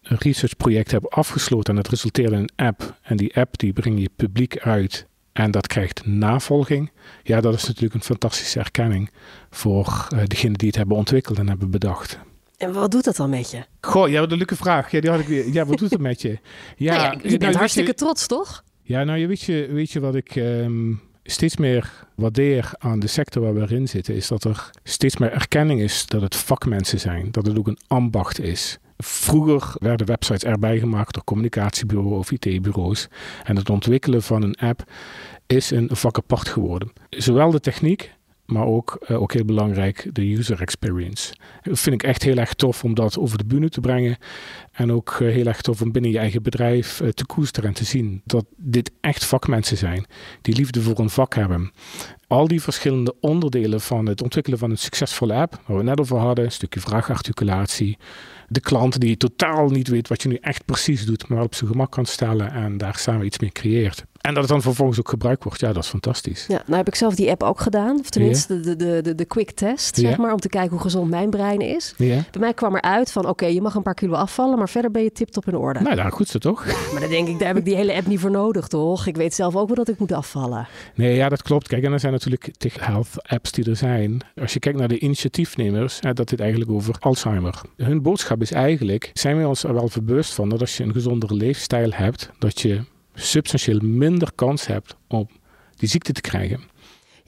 een 0.05 0.17
research 0.19 0.57
project 0.57 0.91
hebt 0.91 1.09
afgesloten 1.09 1.73
en 1.73 1.79
het 1.79 1.89
resulteert 1.89 2.31
in 2.31 2.37
een 2.37 2.65
app, 2.65 2.97
en 3.01 3.17
die 3.17 3.35
app 3.35 3.57
die 3.57 3.73
breng 3.73 3.99
je 3.99 4.09
publiek 4.15 4.59
uit 4.59 5.07
en 5.31 5.51
dat 5.51 5.67
krijgt 5.67 6.05
navolging, 6.05 6.91
ja, 7.23 7.41
dat 7.41 7.53
is 7.53 7.65
natuurlijk 7.65 7.93
een 7.93 8.03
fantastische 8.03 8.59
erkenning 8.59 9.09
voor 9.49 10.07
uh, 10.13 10.19
degenen 10.25 10.57
die 10.57 10.67
het 10.67 10.77
hebben 10.77 10.97
ontwikkeld 10.97 11.37
en 11.37 11.47
hebben 11.47 11.71
bedacht. 11.71 12.19
En 12.57 12.73
wat 12.73 12.91
doet 12.91 13.03
dat 13.03 13.15
dan 13.15 13.29
met 13.29 13.51
je? 13.51 13.63
Goh, 13.81 14.09
ja, 14.09 14.19
wat 14.19 14.31
een 14.31 14.37
leuke 14.37 14.55
vraag. 14.55 14.91
Ja, 14.91 15.01
die 15.01 15.09
had 15.09 15.19
ik 15.19 15.27
weer. 15.27 15.53
Ja, 15.53 15.65
wat 15.65 15.77
doet 15.77 15.91
het 15.91 15.99
met 15.99 16.21
je? 16.21 16.37
Ja, 16.77 16.95
nou 16.95 17.19
ja 17.21 17.29
je 17.29 17.37
bent 17.37 17.55
hartstikke 17.55 17.93
trots, 17.93 18.27
toch? 18.27 18.63
Ja, 18.81 19.03
nou, 19.03 19.19
je 19.19 19.27
weet, 19.27 19.41
je, 19.41 19.67
weet 19.71 19.91
je 19.91 19.99
wat 19.99 20.15
ik 20.15 20.35
um, 20.35 21.01
steeds 21.23 21.57
meer 21.57 22.07
waardeer 22.15 22.71
aan 22.77 22.99
de 22.99 23.07
sector 23.07 23.43
waar 23.43 23.67
we 23.67 23.75
in 23.75 23.87
zitten, 23.87 24.15
is 24.15 24.27
dat 24.27 24.43
er 24.43 24.69
steeds 24.83 25.17
meer 25.17 25.31
erkenning 25.31 25.81
is 25.81 26.05
dat 26.05 26.21
het 26.21 26.35
vakmensen 26.35 26.99
zijn, 26.99 27.31
dat 27.31 27.45
het 27.45 27.57
ook 27.57 27.67
een 27.67 27.79
ambacht 27.87 28.39
is. 28.39 28.77
Vroeger 28.97 29.75
werden 29.79 30.07
websites 30.07 30.43
erbij 30.43 30.79
gemaakt 30.79 31.13
door 31.13 31.23
communicatiebureaus 31.23 32.17
of 32.17 32.31
IT-bureaus. 32.31 33.07
En 33.43 33.55
het 33.55 33.69
ontwikkelen 33.69 34.23
van 34.23 34.41
een 34.43 34.55
app 34.55 34.83
is 35.47 35.71
een 35.71 35.89
vak 35.91 36.17
apart 36.17 36.47
geworden. 36.47 36.91
Zowel 37.09 37.51
de 37.51 37.59
techniek 37.59 38.13
maar 38.45 38.65
ook, 38.65 39.05
uh, 39.07 39.21
ook 39.21 39.33
heel 39.33 39.45
belangrijk, 39.45 40.09
de 40.11 40.33
user 40.33 40.61
experience. 40.61 41.33
Dat 41.61 41.79
vind 41.79 41.95
ik 41.95 42.03
echt 42.03 42.23
heel 42.23 42.37
erg 42.37 42.53
tof 42.53 42.83
om 42.83 42.93
dat 42.93 43.17
over 43.17 43.37
de 43.37 43.45
bühne 43.45 43.69
te 43.69 43.79
brengen. 43.79 44.17
En 44.71 44.91
ook 44.91 45.17
uh, 45.21 45.31
heel 45.31 45.45
erg 45.45 45.61
tof 45.61 45.81
om 45.81 45.91
binnen 45.91 46.11
je 46.11 46.17
eigen 46.17 46.43
bedrijf 46.43 47.01
uh, 47.01 47.09
te 47.09 47.25
koesteren 47.25 47.69
en 47.69 47.75
te 47.75 47.85
zien 47.85 48.21
dat 48.25 48.45
dit 48.57 48.91
echt 49.01 49.25
vakmensen 49.25 49.77
zijn. 49.77 50.05
Die 50.41 50.55
liefde 50.55 50.81
voor 50.81 50.99
een 50.99 51.09
vak 51.09 51.35
hebben. 51.35 51.71
Al 52.27 52.47
die 52.47 52.61
verschillende 52.61 53.15
onderdelen 53.19 53.81
van 53.81 54.05
het 54.05 54.21
ontwikkelen 54.21 54.59
van 54.59 54.71
een 54.71 54.77
succesvolle 54.77 55.33
app, 55.33 55.61
waar 55.65 55.77
we 55.77 55.83
net 55.83 55.99
over 55.99 56.17
hadden, 56.17 56.45
een 56.45 56.51
stukje 56.51 56.79
vraagarticulatie. 56.79 57.97
De 58.47 58.59
klant 58.59 58.99
die 58.99 59.17
totaal 59.17 59.69
niet 59.69 59.87
weet 59.87 60.07
wat 60.07 60.21
je 60.21 60.27
nu 60.27 60.35
echt 60.41 60.65
precies 60.65 61.05
doet, 61.05 61.27
maar 61.27 61.43
op 61.43 61.55
zijn 61.55 61.69
gemak 61.69 61.91
kan 61.91 62.05
stellen 62.05 62.51
en 62.51 62.77
daar 62.77 62.97
samen 62.97 63.25
iets 63.25 63.39
mee 63.39 63.51
creëert. 63.51 64.05
En 64.25 64.33
dat 64.33 64.43
het 64.43 64.51
dan 64.51 64.61
vervolgens 64.61 64.99
ook 64.99 65.09
gebruikt 65.09 65.43
wordt, 65.43 65.59
ja, 65.59 65.73
dat 65.73 65.83
is 65.83 65.89
fantastisch. 65.89 66.45
Ja, 66.47 66.61
nou 66.65 66.77
heb 66.77 66.87
ik 66.87 66.95
zelf 66.95 67.15
die 67.15 67.29
app 67.29 67.43
ook 67.43 67.59
gedaan. 67.59 67.99
Of 67.99 68.09
tenminste 68.09 68.59
de, 68.59 68.75
de, 68.75 69.01
de, 69.01 69.15
de 69.15 69.25
quick 69.25 69.51
test, 69.51 69.95
zeg 69.95 70.17
maar. 70.17 70.31
Om 70.31 70.39
te 70.39 70.49
kijken 70.49 70.71
hoe 70.71 70.81
gezond 70.81 71.09
mijn 71.09 71.29
brein 71.29 71.59
is. 71.59 71.93
Bij 71.97 72.25
mij 72.39 72.53
kwam 72.53 72.75
eruit 72.75 73.11
van, 73.11 73.27
oké, 73.27 73.45
je 73.45 73.61
mag 73.61 73.75
een 73.75 73.81
paar 73.81 73.93
kilo 73.93 74.13
afvallen. 74.13 74.57
Maar 74.57 74.69
verder 74.69 74.91
ben 74.91 75.03
je 75.03 75.11
tip-top 75.11 75.47
in 75.47 75.55
orde. 75.55 75.79
Nou, 75.79 75.95
daar 75.95 76.11
goed 76.11 76.27
zo 76.27 76.37
toch? 76.37 76.65
maar 76.91 77.01
dan 77.01 77.09
denk 77.09 77.27
ik, 77.27 77.39
daar 77.39 77.47
heb 77.47 77.57
ik 77.57 77.65
die 77.65 77.75
hele 77.75 77.93
app 77.93 78.07
niet 78.07 78.19
voor 78.19 78.31
nodig, 78.31 78.67
toch? 78.67 79.05
Ik 79.05 79.15
weet 79.15 79.33
zelf 79.33 79.55
ook 79.55 79.67
wel 79.67 79.75
dat 79.75 79.89
ik 79.89 79.99
moet 79.99 80.11
afvallen. 80.11 80.67
Nee, 80.95 81.15
ja, 81.15 81.29
dat 81.29 81.41
klopt. 81.41 81.67
Kijk, 81.67 81.83
en 81.83 81.93
er 81.93 81.99
zijn 81.99 82.11
natuurlijk 82.11 82.51
health 82.79 83.09
apps 83.21 83.51
die 83.51 83.69
er 83.69 83.75
zijn. 83.75 84.21
Als 84.41 84.53
je 84.53 84.59
kijkt 84.59 84.79
naar 84.79 84.87
de 84.87 84.99
initiatiefnemers, 84.99 85.97
hè, 85.99 86.13
dat 86.13 86.29
dit 86.29 86.39
eigenlijk 86.39 86.71
over 86.71 86.95
Alzheimer. 86.99 87.61
Hun 87.77 88.01
boodschap 88.01 88.41
is 88.41 88.51
eigenlijk, 88.51 89.11
zijn 89.13 89.37
we 89.37 89.47
ons 89.47 89.63
er 89.63 89.73
wel 89.73 89.89
bewust 90.03 90.33
van 90.33 90.49
dat 90.49 90.59
als 90.59 90.77
je 90.77 90.83
een 90.83 90.93
gezondere 90.93 91.33
leefstijl 91.33 91.91
hebt, 91.91 92.31
dat 92.39 92.61
je 92.61 92.81
substantieel 93.15 93.79
minder 93.79 94.31
kans 94.35 94.67
hebt 94.67 94.95
om 95.07 95.27
die 95.75 95.89
ziekte 95.89 96.11
te 96.11 96.21
krijgen. 96.21 96.73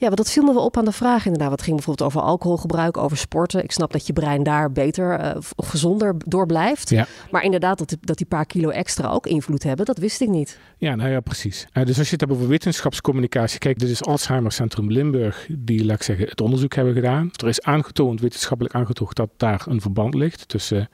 Ja, 0.00 0.06
want 0.06 0.16
dat 0.16 0.30
viel 0.30 0.42
me 0.42 0.52
wel 0.52 0.64
op 0.64 0.76
aan 0.76 0.84
de 0.84 0.92
vraag 0.92 1.24
inderdaad. 1.24 1.50
Wat 1.50 1.62
ging 1.62 1.76
bijvoorbeeld 1.76 2.08
over 2.08 2.20
alcoholgebruik, 2.20 2.96
over 2.96 3.16
sporten. 3.16 3.62
Ik 3.62 3.72
snap 3.72 3.92
dat 3.92 4.06
je 4.06 4.12
brein 4.12 4.42
daar 4.42 4.72
beter 4.72 5.20
uh, 5.20 5.36
of 5.56 5.68
gezonder 5.68 6.14
door 6.24 6.46
blijft. 6.46 6.90
Ja. 6.90 7.06
Maar 7.30 7.42
inderdaad, 7.42 7.78
dat, 7.78 7.96
dat 8.00 8.16
die 8.16 8.26
paar 8.26 8.46
kilo 8.46 8.68
extra 8.68 9.08
ook 9.08 9.26
invloed 9.26 9.62
hebben, 9.62 9.86
dat 9.86 9.98
wist 9.98 10.20
ik 10.20 10.28
niet. 10.28 10.58
Ja, 10.76 10.94
nou 10.94 11.10
ja, 11.10 11.20
precies. 11.20 11.66
Uh, 11.72 11.84
dus 11.84 11.98
als 11.98 12.06
je 12.06 12.12
het 12.12 12.20
hebt 12.20 12.32
over 12.32 12.48
wetenschapscommunicatie. 12.48 13.58
Kijk, 13.58 13.78
dit 13.78 13.88
is 13.88 14.04
Alzheimer 14.04 14.52
Centrum 14.52 14.90
Limburg 14.90 15.48
die, 15.50 15.84
laat 15.84 15.96
ik 15.96 16.02
zeggen, 16.02 16.28
het 16.28 16.40
onderzoek 16.40 16.74
hebben 16.74 16.94
gedaan. 16.94 17.30
Er 17.36 17.48
is 17.48 17.62
aangetoond, 17.62 18.20
wetenschappelijk 18.20 18.74
aangetoond, 18.74 19.14
dat 19.14 19.30
daar 19.36 19.64
een 19.68 19.80
verband 19.80 20.14
ligt 20.14 20.48
tussen 20.48 20.80
eh, 20.80 20.86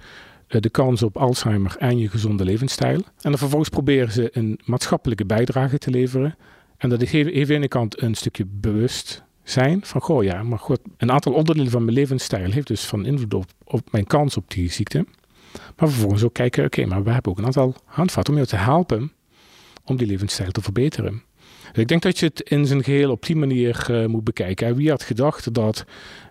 de 0.46 0.70
kans 0.70 1.02
op 1.02 1.16
Alzheimer 1.16 1.76
en 1.78 1.98
je 1.98 2.08
gezonde 2.08 2.44
levensstijl. 2.44 2.96
En 2.96 3.30
dan 3.30 3.38
vervolgens 3.38 3.68
proberen 3.68 4.12
ze 4.12 4.28
een 4.32 4.60
maatschappelijke 4.64 5.24
bijdrage 5.24 5.78
te 5.78 5.90
leveren. 5.90 6.36
En 6.76 6.88
dat 6.88 7.02
heeft 7.02 7.50
aan 7.50 7.60
de 7.60 7.68
kant 7.68 8.02
een 8.02 8.14
stukje 8.14 8.46
bewustzijn 8.46 9.84
van, 9.84 10.00
goh 10.00 10.22
ja, 10.22 10.42
maar 10.42 10.58
goed, 10.58 10.80
een 10.96 11.12
aantal 11.12 11.32
onderdelen 11.32 11.70
van 11.70 11.84
mijn 11.84 11.96
levensstijl 11.96 12.50
heeft 12.50 12.66
dus 12.66 12.84
van 12.84 13.06
invloed 13.06 13.34
op, 13.34 13.46
op 13.64 13.92
mijn 13.92 14.06
kans 14.06 14.36
op 14.36 14.50
die 14.50 14.70
ziekte. 14.70 15.06
Maar 15.76 15.88
vervolgens 15.88 16.22
ook 16.22 16.34
kijken, 16.34 16.64
oké, 16.64 16.86
maar 16.86 17.04
we 17.04 17.10
hebben 17.10 17.32
ook 17.32 17.38
een 17.38 17.44
aantal 17.44 17.74
handvatten 17.84 18.32
om 18.34 18.38
jou 18.38 18.50
te 18.50 18.64
helpen 18.64 19.12
om 19.84 19.96
die 19.96 20.06
levensstijl 20.06 20.50
te 20.50 20.62
verbeteren. 20.62 21.22
Dus 21.72 21.82
ik 21.82 21.88
denk 21.88 22.02
dat 22.02 22.18
je 22.18 22.26
het 22.26 22.40
in 22.40 22.66
zijn 22.66 22.84
geheel 22.84 23.10
op 23.10 23.26
die 23.26 23.36
manier 23.36 23.86
uh, 23.90 24.06
moet 24.06 24.24
bekijken. 24.24 24.76
Wie 24.76 24.90
had 24.90 25.02
gedacht 25.02 25.54
dat 25.54 25.84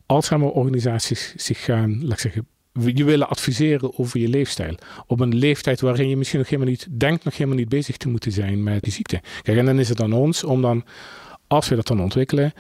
Alzheimer-organisaties 0.05 1.33
zich 1.35 1.63
gaan, 1.63 2.01
laat 2.01 2.11
ik 2.11 2.19
zeggen, 2.19 2.47
je 2.73 3.03
willen 3.03 3.29
adviseren 3.29 3.99
over 3.99 4.19
je 4.19 4.27
leefstijl. 4.27 4.75
Op 5.07 5.19
een 5.19 5.35
leeftijd 5.35 5.81
waarin 5.81 6.09
je 6.09 6.17
misschien 6.17 6.39
nog 6.39 6.49
helemaal 6.49 6.71
niet 6.71 6.87
denkt, 6.89 7.23
nog 7.23 7.37
helemaal 7.37 7.57
niet 7.57 7.69
bezig 7.69 7.97
te 7.97 8.09
moeten 8.09 8.31
zijn 8.31 8.63
met 8.63 8.83
die 8.83 8.93
ziekte. 8.93 9.21
Kijk, 9.41 9.57
en 9.57 9.65
dan 9.65 9.79
is 9.79 9.89
het 9.89 10.01
aan 10.01 10.13
ons 10.13 10.43
om 10.43 10.61
dan, 10.61 10.85
als 11.47 11.69
we 11.69 11.75
dat 11.75 11.87
dan 11.87 12.01
ontwikkelen, 12.01 12.53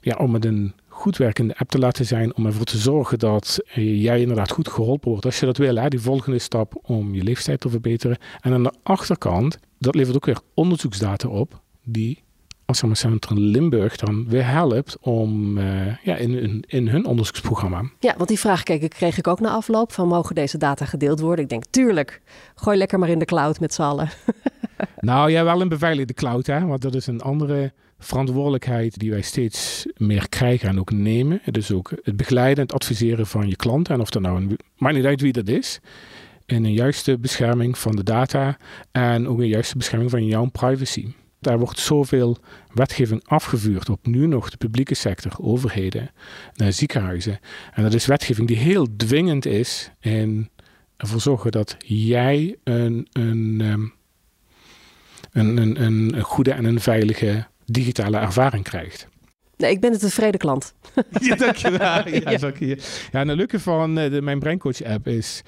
ja, 0.00 0.16
om 0.16 0.34
het 0.34 0.44
een 0.44 0.74
goed 0.88 1.16
werkende 1.16 1.56
app 1.56 1.70
te 1.70 1.78
laten 1.78 2.04
zijn, 2.04 2.36
om 2.36 2.46
ervoor 2.46 2.64
te 2.64 2.78
zorgen 2.78 3.18
dat 3.18 3.58
jij 3.74 4.20
inderdaad 4.20 4.50
goed 4.50 4.68
geholpen 4.68 5.10
wordt. 5.10 5.24
Als 5.24 5.40
je 5.40 5.46
dat 5.46 5.56
wil, 5.56 5.76
hè, 5.76 5.88
die 5.88 6.00
volgende 6.00 6.38
stap 6.38 6.78
om 6.82 7.14
je 7.14 7.22
leefstijl 7.22 7.56
te 7.56 7.68
verbeteren. 7.68 8.18
En 8.40 8.52
aan 8.52 8.62
de 8.62 8.72
achterkant, 8.82 9.58
dat 9.78 9.94
levert 9.94 10.16
ook 10.16 10.26
weer 10.26 10.40
onderzoeksdata 10.54 11.28
op, 11.28 11.60
die 11.84 12.22
Centrum 12.74 13.38
Limburg 13.38 13.96
dan 13.96 14.28
weer 14.28 14.46
helpt 14.46 14.96
om 15.00 15.58
uh, 15.58 15.96
ja, 16.02 16.16
in, 16.16 16.64
in, 16.66 16.88
hun 16.88 17.06
onderzoeksprogramma. 17.06 17.82
Ja, 17.98 18.14
want 18.16 18.28
die 18.28 18.38
vraag 18.38 18.62
kreeg, 18.62 18.88
kreeg 18.88 19.18
ik 19.18 19.26
ook 19.26 19.40
na 19.40 19.50
afloop 19.50 19.92
van 19.92 20.08
mogen 20.08 20.34
deze 20.34 20.58
data 20.58 20.84
gedeeld 20.84 21.20
worden? 21.20 21.44
Ik 21.44 21.50
denk, 21.50 21.64
tuurlijk, 21.70 22.20
gooi 22.54 22.78
lekker 22.78 22.98
maar 22.98 23.08
in 23.08 23.18
de 23.18 23.24
cloud 23.24 23.60
met 23.60 23.74
z'n 23.74 23.82
allen. 23.82 24.08
nou 25.00 25.30
ja, 25.30 25.44
wel 25.44 25.60
een 25.60 25.68
beveiligde 25.68 26.14
cloud, 26.14 26.46
hè, 26.46 26.66
want 26.66 26.82
dat 26.82 26.94
is 26.94 27.06
een 27.06 27.20
andere 27.20 27.72
verantwoordelijkheid 27.98 28.98
die 28.98 29.10
wij 29.10 29.22
steeds 29.22 29.86
meer 29.96 30.28
krijgen 30.28 30.68
en 30.68 30.80
ook 30.80 30.90
nemen. 30.90 31.40
Dus 31.44 31.72
ook 31.72 31.92
het 32.02 32.16
begeleiden, 32.16 32.62
het 32.62 32.72
adviseren 32.72 33.26
van 33.26 33.48
je 33.48 33.56
klanten 33.56 33.94
en 33.94 34.00
of 34.00 34.10
dat 34.10 34.22
nou 34.22 34.36
een, 34.36 34.58
maakt 34.76 34.94
niet 34.94 35.04
uit 35.04 35.20
wie 35.20 35.32
dat 35.32 35.48
is. 35.48 35.80
En 36.46 36.64
een 36.64 36.72
juiste 36.72 37.18
bescherming 37.18 37.78
van 37.78 37.96
de 37.96 38.02
data 38.02 38.56
en 38.90 39.28
ook 39.28 39.38
een 39.38 39.48
juiste 39.48 39.76
bescherming 39.76 40.10
van 40.10 40.26
jouw 40.26 40.44
privacy. 40.44 41.06
Daar 41.40 41.58
wordt 41.58 41.78
zoveel 41.78 42.36
wetgeving 42.74 43.22
afgevuurd 43.24 43.88
op 43.88 44.06
nu 44.06 44.26
nog 44.26 44.50
de 44.50 44.56
publieke 44.56 44.94
sector, 44.94 45.32
overheden, 45.40 46.10
naar 46.54 46.72
ziekenhuizen. 46.72 47.38
En 47.72 47.82
dat 47.82 47.94
is 47.94 48.06
wetgeving 48.06 48.48
die 48.48 48.56
heel 48.56 48.86
dwingend 48.96 49.46
is 49.46 49.90
in 50.00 50.50
ervoor 50.96 51.20
zorgen 51.20 51.52
dat 51.52 51.76
jij 51.78 52.56
een, 52.64 53.08
een, 53.12 53.60
ehm, 53.60 53.86
een, 55.32 55.56
een, 55.56 55.82
een 56.16 56.20
goede 56.20 56.52
en 56.52 56.64
een 56.64 56.80
veilige 56.80 57.46
digitale 57.64 58.18
ervaring 58.18 58.64
krijgt. 58.64 59.08
Nee, 59.56 59.70
ik 59.70 59.80
ben 59.80 59.92
een 59.92 59.98
tevreden 59.98 60.40
klant. 60.40 60.74
Ja, 61.20 61.34
dankjewel. 61.34 61.78
Ja, 62.08 62.30
ja. 62.30 62.52
ja. 62.58 62.76
ja 63.12 63.20
een 63.20 63.32
leuke 63.32 63.60
van 63.60 63.98
eh, 63.98 64.10
de, 64.10 64.22
mijn 64.22 64.38
Braincoach 64.38 64.82
app 64.82 65.06
is... 65.06 65.42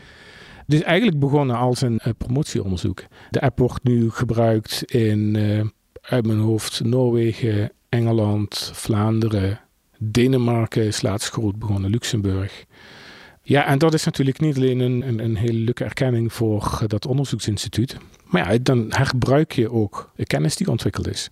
Het 0.67 0.75
is 0.75 0.83
eigenlijk 0.83 1.19
begonnen 1.19 1.57
als 1.57 1.81
een 1.81 2.01
uh, 2.07 2.13
promotieonderzoek. 2.19 3.05
De 3.31 3.41
app 3.41 3.59
wordt 3.59 3.85
nu 3.85 4.11
gebruikt 4.11 4.83
in 4.93 5.35
uh, 5.35 5.65
uit 6.03 6.27
mijn 6.27 6.39
hoofd 6.39 6.85
Noorwegen, 6.85 7.73
Engeland, 7.89 8.71
Vlaanderen, 8.75 9.61
Denemarken 9.99 10.85
is 10.85 11.03
laatst 11.03 11.31
groot 11.31 11.59
begonnen, 11.59 11.91
Luxemburg. 11.91 12.65
Ja, 13.43 13.67
en 13.67 13.79
dat 13.79 13.95
is 13.95 14.05
natuurlijk 14.05 14.41
niet 14.41 14.57
alleen 14.57 14.81
een, 14.81 15.09
een, 15.09 15.19
een 15.19 15.37
hele 15.37 15.59
leuke 15.59 15.85
erkenning 15.85 16.33
voor 16.33 16.83
dat 16.87 17.07
onderzoeksinstituut. 17.07 17.97
Maar 18.25 18.53
ja, 18.53 18.59
dan 18.59 18.87
herbruik 18.89 19.53
je 19.53 19.71
ook 19.71 20.11
de 20.17 20.25
kennis 20.27 20.57
die 20.57 20.69
ontwikkeld 20.69 21.09
is. 21.09 21.31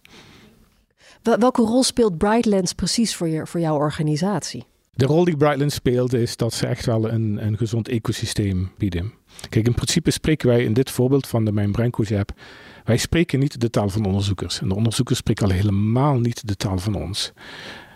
Welke 1.23 1.63
rol 1.63 1.83
speelt 1.83 2.19
Brightlands 2.19 2.73
precies 2.73 3.17
voor, 3.17 3.29
je, 3.29 3.47
voor 3.47 3.61
jouw 3.61 3.77
organisatie? 3.77 4.65
De 4.91 5.07
rol 5.07 5.25
die 5.25 5.37
Brightlands 5.37 5.75
speelt 5.75 6.13
is 6.13 6.37
dat 6.37 6.53
ze 6.53 6.67
echt 6.67 6.87
wel 6.87 7.11
een, 7.11 7.47
een 7.47 7.57
gezond 7.57 7.89
ecosysteem 7.89 8.71
bieden. 8.79 9.13
Kijk, 9.49 9.67
in 9.67 9.75
principe 9.75 10.11
spreken 10.11 10.49
wij 10.49 10.65
in 10.65 10.73
dit 10.73 10.91
voorbeeld 10.91 11.27
van 11.27 11.45
de 11.45 11.53
Mijn 11.53 11.73
Braincoach 11.73 12.13
app 12.13 12.33
wij 12.85 12.97
spreken 12.97 13.39
niet 13.39 13.61
de 13.61 13.71
taal 13.71 13.89
van 13.89 14.05
onderzoekers. 14.05 14.61
En 14.61 14.69
de 14.69 14.75
onderzoekers 14.75 15.19
spreken 15.19 15.47
al 15.47 15.53
helemaal 15.53 16.19
niet 16.19 16.49
de 16.49 16.57
taal 16.57 16.79
van 16.79 16.95
ons. 16.95 17.33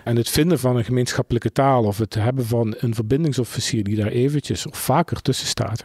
En 0.05 0.17
het 0.17 0.29
vinden 0.29 0.59
van 0.59 0.77
een 0.77 0.85
gemeenschappelijke 0.85 1.53
taal 1.53 1.85
of 1.85 1.99
het 1.99 2.15
hebben 2.15 2.47
van 2.47 2.75
een 2.79 2.95
verbindingsofficier 2.95 3.85
die 3.85 3.97
daar 3.97 4.07
eventjes 4.07 4.67
of 4.67 4.79
vaker 4.79 5.23
tussen 5.23 5.47
staat. 5.47 5.85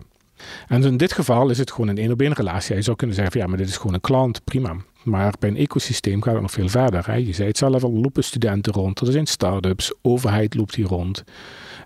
En 0.67 0.83
in 0.83 0.97
dit 0.97 1.13
geval 1.13 1.49
is 1.49 1.57
het 1.57 1.71
gewoon 1.71 1.87
een 1.87 1.97
één 1.97 2.11
op 2.11 2.21
één 2.21 2.33
relatie. 2.33 2.75
Je 2.75 2.81
zou 2.81 2.97
kunnen 2.97 3.15
zeggen 3.15 3.33
van 3.33 3.41
ja, 3.41 3.47
maar 3.47 3.57
dit 3.57 3.67
is 3.67 3.77
gewoon 3.77 3.93
een 3.93 4.01
klant, 4.01 4.43
prima. 4.43 4.75
Maar 5.03 5.33
bij 5.39 5.49
een 5.49 5.57
ecosysteem 5.57 6.21
gaat 6.21 6.33
het 6.33 6.41
nog 6.41 6.51
veel 6.51 6.69
verder. 6.69 7.05
Hè? 7.05 7.15
Je 7.15 7.33
zei 7.33 7.47
het 7.47 7.57
zelf 7.57 7.83
al, 7.83 7.93
lopen 7.93 8.23
studenten 8.23 8.73
rond, 8.73 8.99
er 8.99 9.11
zijn 9.11 9.25
start-ups, 9.25 9.93
overheid 10.01 10.55
loopt 10.55 10.75
hier 10.75 10.87
rond, 10.87 11.23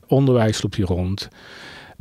onderwijs 0.07 0.61
loopt 0.61 0.75
hier 0.75 0.85
rond 0.85 1.29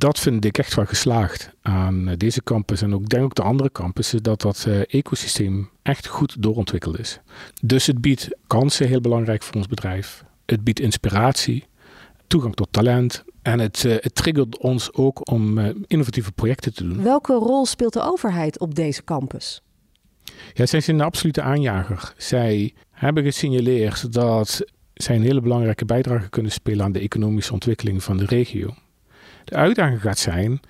dat 0.03 0.19
vind 0.19 0.45
ik 0.45 0.59
echt 0.59 0.75
wel 0.75 0.85
geslaagd 0.85 1.51
aan 1.63 2.09
eh, 2.09 2.17
deze 2.17 2.43
campus 2.43 2.83
en 2.83 2.95
ook 2.95 3.09
denk 3.09 3.25
ook 3.25 3.35
de 3.35 3.43
andere 3.43 3.73
campussen, 3.73 4.23
dat 4.23 4.41
dat 4.41 4.65
uh, 4.69 4.81
ecosysteem 4.87 5.71
echt 5.83 6.07
goed 6.07 6.43
doorontwikkeld 6.43 6.99
is. 6.99 7.21
Dus 7.63 7.87
het 7.87 8.01
biedt 8.01 8.29
kansen, 8.47 8.89
heel 8.89 9.01
belangrijk 9.01 9.43
voor 9.43 9.55
ons 9.55 9.67
bedrijf. 9.67 10.25
Het 10.47 10.65
biedt 10.65 10.81
inspiratie, 10.81 11.67
toegang 12.27 12.55
tot 12.55 12.69
talent 12.71 13.25
en 13.43 13.59
het, 13.59 13.85
uh, 13.85 13.95
het 13.99 14.15
triggert 14.15 14.59
ons 14.59 14.93
ook 14.93 15.31
om 15.31 15.59
innovatieve 15.87 16.33
projecten 16.33 16.75
te 16.75 16.89
doen. 16.89 17.03
Welke 17.03 17.33
rol 17.33 17.67
speelt 17.67 17.93
de 17.93 18.03
overheid 18.03 18.59
op 18.59 18.75
deze 18.75 19.05
campus? 19.05 19.63
Ja, 20.53 20.67
zij 20.67 20.81
zijn 20.81 20.99
een 20.99 21.05
absolute 21.05 21.43
aanjager. 21.43 22.13
Zij 22.17 22.75
hebben 22.91 23.23
gesignaleerd 23.23 24.13
dat 24.13 24.65
zij 24.95 25.17
een 25.17 25.23
hele 25.23 25.41
belangrijke 25.41 25.85
bijdrage 25.85 26.29
kunnen 26.29 26.53
spelen 26.53 26.85
aan 26.85 26.93
de 26.93 27.01
economische 27.01 27.53
ontwikkeling 27.53 28.03
van 28.03 28.17
de 28.17 28.25
regio. 28.25 28.75
De 29.45 29.55
uitdaging 29.55 30.01
gaat 30.01 30.19
zijn 30.19 30.61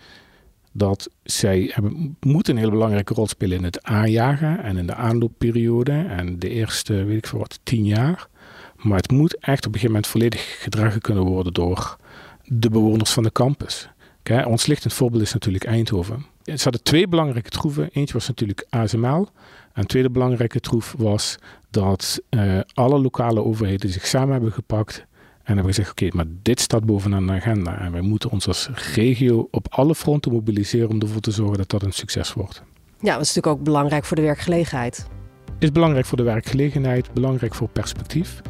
dat 0.72 1.10
zij 1.22 1.70
hebben, 1.72 2.16
moeten 2.20 2.54
een 2.54 2.60
hele 2.60 2.72
belangrijke 2.72 3.14
rol 3.14 3.26
spelen 3.26 3.58
in 3.58 3.64
het 3.64 3.82
aanjagen 3.82 4.62
en 4.62 4.76
in 4.76 4.86
de 4.86 4.94
aanloopperiode 4.94 5.92
en 5.92 6.38
de 6.38 6.48
eerste, 6.48 7.04
weet 7.04 7.16
ik 7.16 7.26
veel 7.26 7.38
wat, 7.38 7.60
tien 7.62 7.84
jaar. 7.84 8.28
Maar 8.76 8.96
het 8.96 9.10
moet 9.10 9.36
echt 9.36 9.66
op 9.66 9.74
een 9.74 9.80
gegeven 9.80 9.86
moment 9.86 10.06
volledig 10.06 10.62
gedragen 10.62 11.00
kunnen 11.00 11.24
worden 11.24 11.52
door 11.52 11.96
de 12.44 12.70
bewoners 12.70 13.10
van 13.10 13.22
de 13.22 13.32
campus. 13.32 13.88
Kijk, 14.22 14.46
ons 14.46 14.66
lichtend 14.66 14.92
voorbeeld 14.92 15.22
is 15.22 15.32
natuurlijk 15.32 15.64
Eindhoven. 15.64 16.26
Er 16.44 16.58
zaten 16.58 16.82
twee 16.82 17.08
belangrijke 17.08 17.50
troeven. 17.50 17.88
Eentje 17.92 18.14
was 18.14 18.28
natuurlijk 18.28 18.66
ASML. 18.68 19.28
En 19.72 19.86
tweede 19.86 20.10
belangrijke 20.10 20.60
troef 20.60 20.94
was 20.98 21.38
dat 21.70 22.20
uh, 22.30 22.60
alle 22.74 23.00
lokale 23.00 23.44
overheden 23.44 23.90
zich 23.90 24.06
samen 24.06 24.32
hebben 24.32 24.52
gepakt 24.52 25.06
en 25.42 25.54
hebben 25.54 25.74
gezegd, 25.74 25.90
oké, 25.90 26.08
maar 26.12 26.24
dit 26.42 26.60
staat 26.60 26.84
bovenaan 26.84 27.26
de 27.26 27.32
agenda. 27.32 27.78
En 27.78 27.92
wij 27.92 28.00
moeten 28.00 28.30
ons 28.30 28.46
als 28.46 28.68
regio 28.94 29.48
op 29.50 29.66
alle 29.70 29.94
fronten 29.94 30.32
mobiliseren 30.32 30.88
om 30.88 31.00
ervoor 31.00 31.20
te 31.20 31.30
zorgen 31.30 31.56
dat 31.56 31.70
dat 31.70 31.82
een 31.82 31.92
succes 31.92 32.32
wordt. 32.32 32.62
Ja, 33.00 33.12
dat 33.12 33.20
is 33.20 33.34
natuurlijk 33.34 33.46
ook 33.46 33.64
belangrijk 33.64 34.04
voor 34.04 34.16
de 34.16 34.22
werkgelegenheid. 34.22 35.06
Is 35.58 35.72
belangrijk 35.72 36.06
voor 36.06 36.16
de 36.16 36.22
werkgelegenheid, 36.22 37.12
belangrijk 37.12 37.54
voor 37.54 37.68
perspectief. 37.68 38.40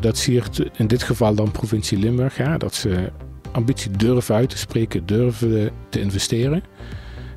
Dat 0.00 0.16
siert 0.16 0.70
in 0.78 0.86
dit 0.86 1.02
geval 1.02 1.34
dan 1.34 1.50
provincie 1.50 1.98
Limburg, 1.98 2.36
ja, 2.36 2.58
dat 2.58 2.74
ze 2.74 3.12
ambitie 3.52 3.90
durven 3.90 4.34
uit 4.34 4.50
te 4.50 4.58
spreken, 4.58 5.06
durven 5.06 5.70
te 5.88 6.00
investeren. 6.00 6.62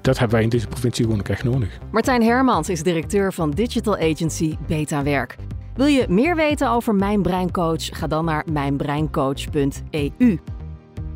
Dat 0.07 0.17
hebben 0.17 0.35
wij 0.35 0.43
in 0.43 0.49
deze 0.49 0.67
provincie 0.67 1.05
gewoon 1.05 1.21
echt 1.21 1.43
nodig. 1.43 1.79
Martijn 1.91 2.23
Hermans 2.23 2.69
is 2.69 2.83
directeur 2.83 3.33
van 3.33 3.51
digital 3.51 3.97
agency 3.97 4.57
Betawerk. 4.67 5.35
Wil 5.75 5.85
je 5.85 6.05
meer 6.09 6.35
weten 6.35 6.69
over 6.69 6.95
Mijn 6.95 7.21
Breincoach? 7.21 7.97
Ga 7.97 8.07
dan 8.07 8.25
naar 8.25 8.45
mijnbreincoach.eu. 8.51 10.39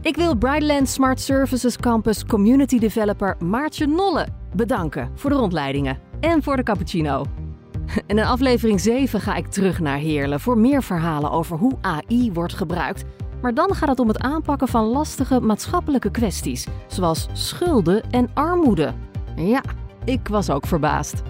Ik 0.01 0.15
wil 0.15 0.36
Brightland 0.36 0.89
Smart 0.89 1.19
Services 1.19 1.77
Campus 1.77 2.25
Community 2.25 2.80
Developer 2.80 3.36
Maartje 3.39 3.88
Nolle 3.88 4.27
bedanken 4.56 5.12
voor 5.15 5.30
de 5.30 5.36
rondleidingen 5.36 5.97
en 6.19 6.43
voor 6.43 6.56
de 6.56 6.63
cappuccino. 6.63 7.25
In 8.08 8.19
aflevering 8.19 8.80
7 8.80 9.21
ga 9.21 9.36
ik 9.36 9.47
terug 9.47 9.80
naar 9.80 9.97
Heerlen 9.97 10.39
voor 10.39 10.58
meer 10.58 10.84
verhalen 10.84 11.32
over 11.32 11.58
hoe 11.58 11.77
AI 11.82 12.32
wordt 12.34 12.54
gebruikt. 12.54 13.04
Maar 13.41 13.54
dan 13.54 13.75
gaat 13.75 13.89
het 13.89 13.99
om 13.99 14.08
het 14.08 14.19
aanpakken 14.19 14.67
van 14.67 14.86
lastige 14.86 15.39
maatschappelijke 15.39 16.12
kwesties, 16.12 16.67
zoals 16.88 17.27
schulden 17.34 18.04
en 18.12 18.30
armoede. 18.34 18.93
Ja, 19.36 19.62
ik 20.04 20.27
was 20.27 20.49
ook 20.49 20.67
verbaasd. 20.67 21.21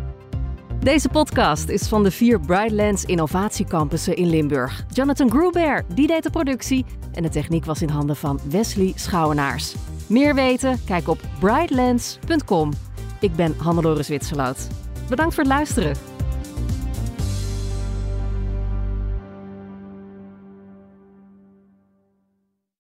Deze 0.80 1.10
podcast 1.10 1.70
is 1.70 1.88
van 1.88 2.04
de 2.04 2.12
vier 2.12 2.40
Brightlands 2.40 3.06
innovatiecampussen 3.06 4.16
in 4.16 4.30
Limburg. 4.30 4.86
Jonathan 4.94 5.30
Gruber, 5.30 5.86
die 5.94 6.08
deed 6.08 6.24
de 6.24 6.30
productie 6.30 6.86
en 7.14 7.24
de 7.24 7.30
techniek 7.30 7.66
was 7.66 7.82
in 7.82 7.90
handen 7.90 8.16
van 8.16 8.40
Wesley 8.50 8.92
Schouwenaars. 8.96 9.76
Meer 10.08 10.36
weten? 10.36 10.80
Kijk 10.86 11.08
op 11.08 11.20
brightlands.com. 11.40 12.72
Ik 13.20 13.36
ben 13.36 13.56
Hannelore 13.58 14.04
Zwitserloot. 14.04 14.68
Bedankt 15.10 15.34
voor 15.34 15.44
het 15.44 15.52
luisteren. 15.52 16.11